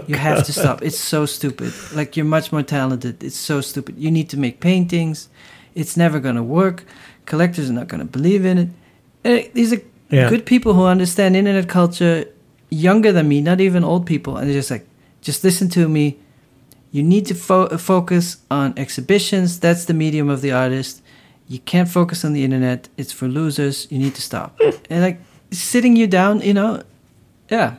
[0.07, 0.83] you have to stop.
[0.83, 1.73] It's so stupid.
[1.95, 3.23] Like you're much more talented.
[3.23, 3.97] It's so stupid.
[3.97, 5.29] You need to make paintings.
[5.81, 6.77] It's never gonna work.
[7.25, 8.69] Collectors are not gonna believe in it.
[9.23, 10.29] And these are Yeah.
[10.29, 12.25] good people who understand internet culture,
[12.69, 14.85] younger than me, not even old people, and they're just like,
[15.21, 16.05] just listen to me.
[16.91, 19.59] You need to fo- focus on exhibitions.
[19.59, 21.01] That's the medium of the artist.
[21.49, 22.89] You can't focus on the internet.
[22.97, 23.87] It's for losers.
[23.91, 24.49] You need to stop.
[24.89, 25.19] and like
[25.51, 26.81] sitting you down, you know,
[27.51, 27.71] yeah.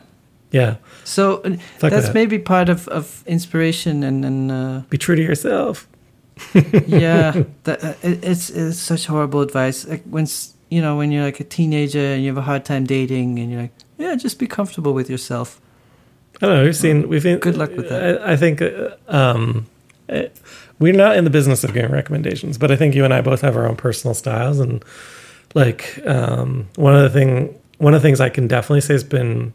[0.50, 2.14] Yeah, So uh, Fuck that's that.
[2.14, 5.86] maybe part of, of inspiration and and uh, be true to yourself.
[6.86, 9.86] yeah, that, uh, it's it's such horrible advice.
[9.86, 10.26] Like when
[10.68, 13.50] you know when you're like a teenager and you have a hard time dating and
[13.50, 15.60] you're like, yeah, just be comfortable with yourself.
[16.40, 16.64] I don't know.
[16.64, 17.08] We've seen.
[17.08, 17.38] We've seen.
[17.38, 18.22] Good luck with that.
[18.22, 19.66] I, I think uh, um,
[20.08, 20.28] eh,
[20.78, 23.40] we're not in the business of giving recommendations, but I think you and I both
[23.40, 24.84] have our own personal styles, and
[25.54, 29.04] like um, one of the thing, one of the things I can definitely say has
[29.04, 29.52] been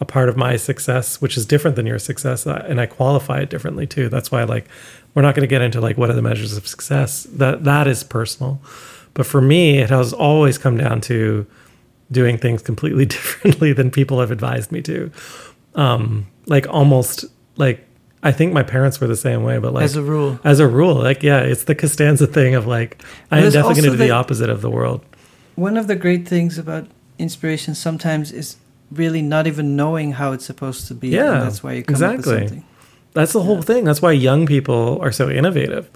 [0.00, 3.40] a part of my success, which is different than your success, uh, and I qualify
[3.40, 4.08] it differently too.
[4.08, 4.66] That's why, like,
[5.14, 7.24] we're not going to get into like what are the measures of success.
[7.24, 8.60] That that is personal,
[9.14, 11.46] but for me, it has always come down to
[12.12, 15.10] doing things completely differently than people have advised me to
[15.74, 17.24] um like almost
[17.56, 17.84] like
[18.22, 20.38] i think my parents were the same way but like as a rule.
[20.44, 23.84] as a rule like yeah it's the costanza thing of like i am definitely going
[23.84, 25.04] to do the the- opposite of the world
[25.56, 26.86] One of the great things about
[27.18, 28.56] inspiration sometimes is
[28.90, 31.08] really not even knowing how it's supposed to be.
[31.08, 32.34] Yeah, and that's why you come exactly.
[32.34, 32.64] up with something.
[33.14, 35.88] that's the whole thing that's why young people are so innovative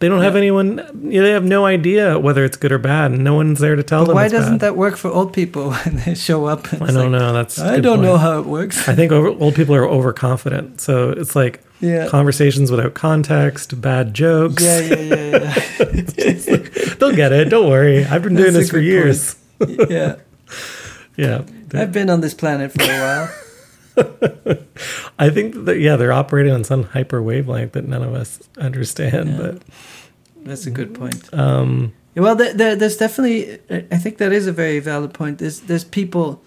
[0.00, 0.38] they don't have Yeah.
[0.38, 0.68] anyone
[1.04, 3.76] you know, they have no idea whether it's good or bad and no one's there
[3.76, 4.60] to tell But them why doesn't bad.
[4.72, 6.72] that work for old people when they show up?
[6.72, 8.88] and i don't like, know that's I don't know how it works.
[8.88, 12.08] i think over, old people are overconfident so it's like yeah.
[12.08, 15.54] conversations without context bad jokes yeah, yeah, yeah,
[16.16, 16.56] yeah.
[16.98, 19.36] they'll get it don't worry i've been doing this for years
[19.90, 20.16] yeah.
[21.16, 21.44] Yeah
[21.74, 23.28] I've been on this planet for a while.
[25.18, 29.30] I think that yeah, they're operating on some hyper wavelength that none of us understand.
[29.30, 29.36] Yeah.
[29.36, 29.62] But
[30.44, 31.32] that's a good point.
[31.32, 33.58] Um, Well, there, there, there's definitely.
[33.70, 35.38] I think that is a very valid point.
[35.38, 36.42] There's there's people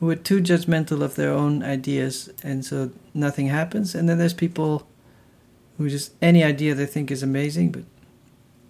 [0.00, 3.94] who are too judgmental of their own ideas, and so nothing happens.
[3.94, 4.86] And then there's people
[5.76, 7.72] who just any idea they think is amazing.
[7.72, 7.84] But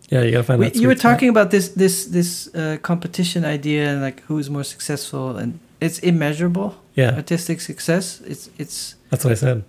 [0.09, 1.13] yeah, you gotta find we, you were spot.
[1.13, 5.99] talking about this this this uh, competition idea and like who's more successful, and it's
[5.99, 6.75] immeasurable.
[6.95, 8.21] Yeah, Artistic success.
[8.23, 9.65] It's it's that's what I said.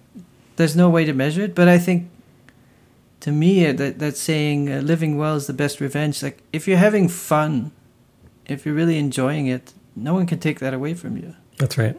[0.55, 1.53] there's no way to measure it.
[1.55, 2.09] But I think,
[3.19, 6.67] to me, uh, that that saying uh, "living well is the best revenge." Like if
[6.67, 7.71] you're having fun,
[8.45, 11.35] if you're really enjoying it, no one can take that away from you.
[11.57, 11.95] That's right.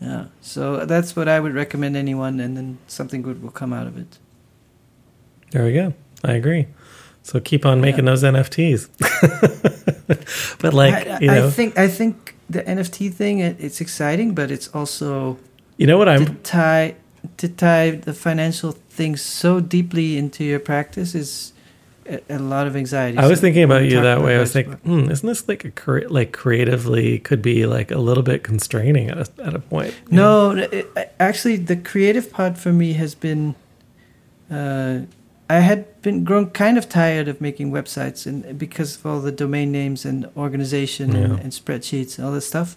[0.00, 0.26] Yeah.
[0.40, 3.96] So that's what I would recommend anyone, and then something good will come out of
[3.96, 4.18] it.
[5.52, 5.94] There we go.
[6.24, 6.66] I agree.
[7.24, 8.10] So keep on making Yeah.
[8.12, 8.88] those NFTs.
[10.60, 14.50] but like, I, you I think I think the NFT thing it, it's exciting, but
[14.50, 15.38] it's also
[15.78, 16.94] you know what I'm tie
[17.38, 21.52] to tie the financial things so deeply into your practice is
[22.06, 23.16] a, a lot of anxiety.
[23.16, 24.36] I was So thinking about you that about way.
[24.36, 27.98] I was like, hmm, isn't this like a cre- like creatively could be like a
[27.98, 29.94] little bit constraining at a, at a point?
[30.10, 30.52] know?
[30.52, 33.54] No, it- actually, the creative part for me has been.
[34.50, 35.06] Uh,
[35.48, 39.32] I had been grown kind of tired of making websites, and because of all the
[39.32, 42.76] domain names and organization and, and spreadsheets and all this stuff,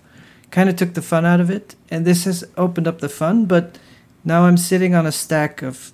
[0.51, 1.75] kind of took the fun out of it.
[1.89, 3.45] And this has opened up the fun.
[3.45, 3.79] But
[4.25, 5.93] now I'm sitting on a stack of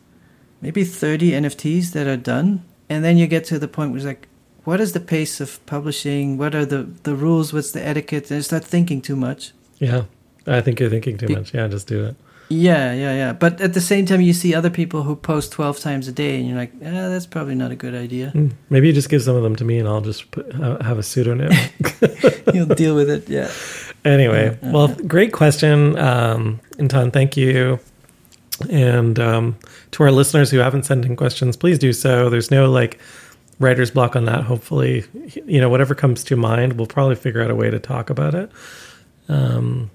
[0.62, 4.06] maybe 30 NFTs that are done, and then you get to the point where it's
[4.06, 4.28] like,
[4.64, 6.38] what is the pace of publishing?
[6.38, 7.54] What are the the rules?
[7.54, 8.32] What's the etiquette?
[8.32, 9.52] And I start thinking too much.
[9.78, 10.06] Yeah,
[10.48, 11.54] I think you're thinking too Be- much.
[11.54, 12.16] Yeah, just do it.
[12.54, 13.34] Yeah, yeah, yeah.
[13.34, 16.38] But at the same time, you see other people who post 12 times a day,
[16.38, 18.30] and you're like, eh, that's probably not a good idea.
[18.30, 20.78] Hmm, Maybe you just give some of them to me, and I'll just put, ha-
[20.84, 21.52] have a pseudonym.
[22.54, 23.50] You'll deal with it, yeah.
[24.06, 27.12] Anyway, Yeah, well, great question, um, Intan.
[27.12, 27.80] Thank you.
[28.70, 29.58] And um,
[29.92, 32.30] to our listeners who haven't sent in questions, please do so.
[32.30, 33.00] There's no like
[33.60, 34.44] writer's block on that.
[34.44, 35.06] Hopefully,
[35.48, 38.36] you know, whatever comes to mind, we'll probably figure out a way to talk about
[38.36, 38.52] it.
[39.28, 39.90] Um,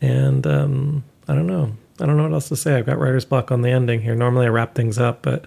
[0.00, 1.72] and um, I don't know.
[2.00, 2.76] I don't know what else to say.
[2.76, 4.14] I've got writer's block on the ending here.
[4.14, 5.44] Normally, I wrap things up, but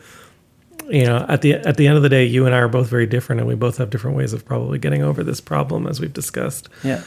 [0.90, 2.88] you know, at the at the end of the day, you and I are both
[2.88, 6.00] very different, and we both have different ways of probably getting over this problem, as
[6.00, 6.70] we've discussed.
[6.84, 7.02] Yeah.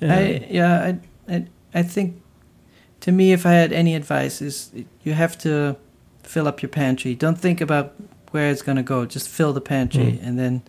[0.00, 0.94] And- I, yeah,
[1.28, 2.20] I, I, I think
[3.00, 4.70] to me, if I had any advice, is
[5.02, 5.76] you have to
[6.22, 7.14] fill up your pantry.
[7.14, 7.94] Don't think about
[8.30, 9.04] where it's going to go.
[9.06, 10.26] Just fill the pantry, Mm.
[10.26, 10.62] and then,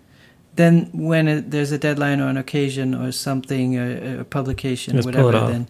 [0.55, 5.09] then when it, there's a deadline or an occasion or something, a, a publication, Just
[5.11, 5.67] pull whatever, then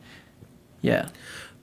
[0.81, 1.07] yeah,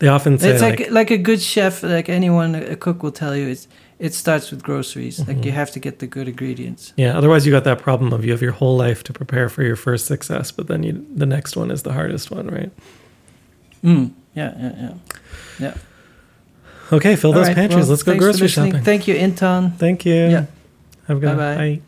[0.02, 3.12] They often say it's like, like, like a good chef, like anyone, a cook will
[3.12, 3.46] tell you.
[3.46, 3.68] It's
[4.00, 5.20] it starts with groceries.
[5.28, 5.44] Like Mhm.
[5.44, 6.92] you have to get the good ingredients.
[6.96, 7.16] yeah.
[7.16, 9.76] Otherwise, you got that problem of you have your whole life to prepare for your
[9.76, 12.72] first success, but then you the next one is the hardest one, right?
[13.84, 14.10] Mm.
[14.34, 14.94] Yeah, yeah, yeah.
[15.60, 15.74] yeah.
[16.90, 17.82] Okay, fill All those right, pantries.
[17.84, 18.82] well, Let's go grocery shopping.
[18.82, 19.70] Thank you, Inton.
[19.78, 20.14] Thank you.
[20.14, 20.46] Yeah.
[21.06, 21.56] Have a good Bye-bye.
[21.56, 21.80] Bye.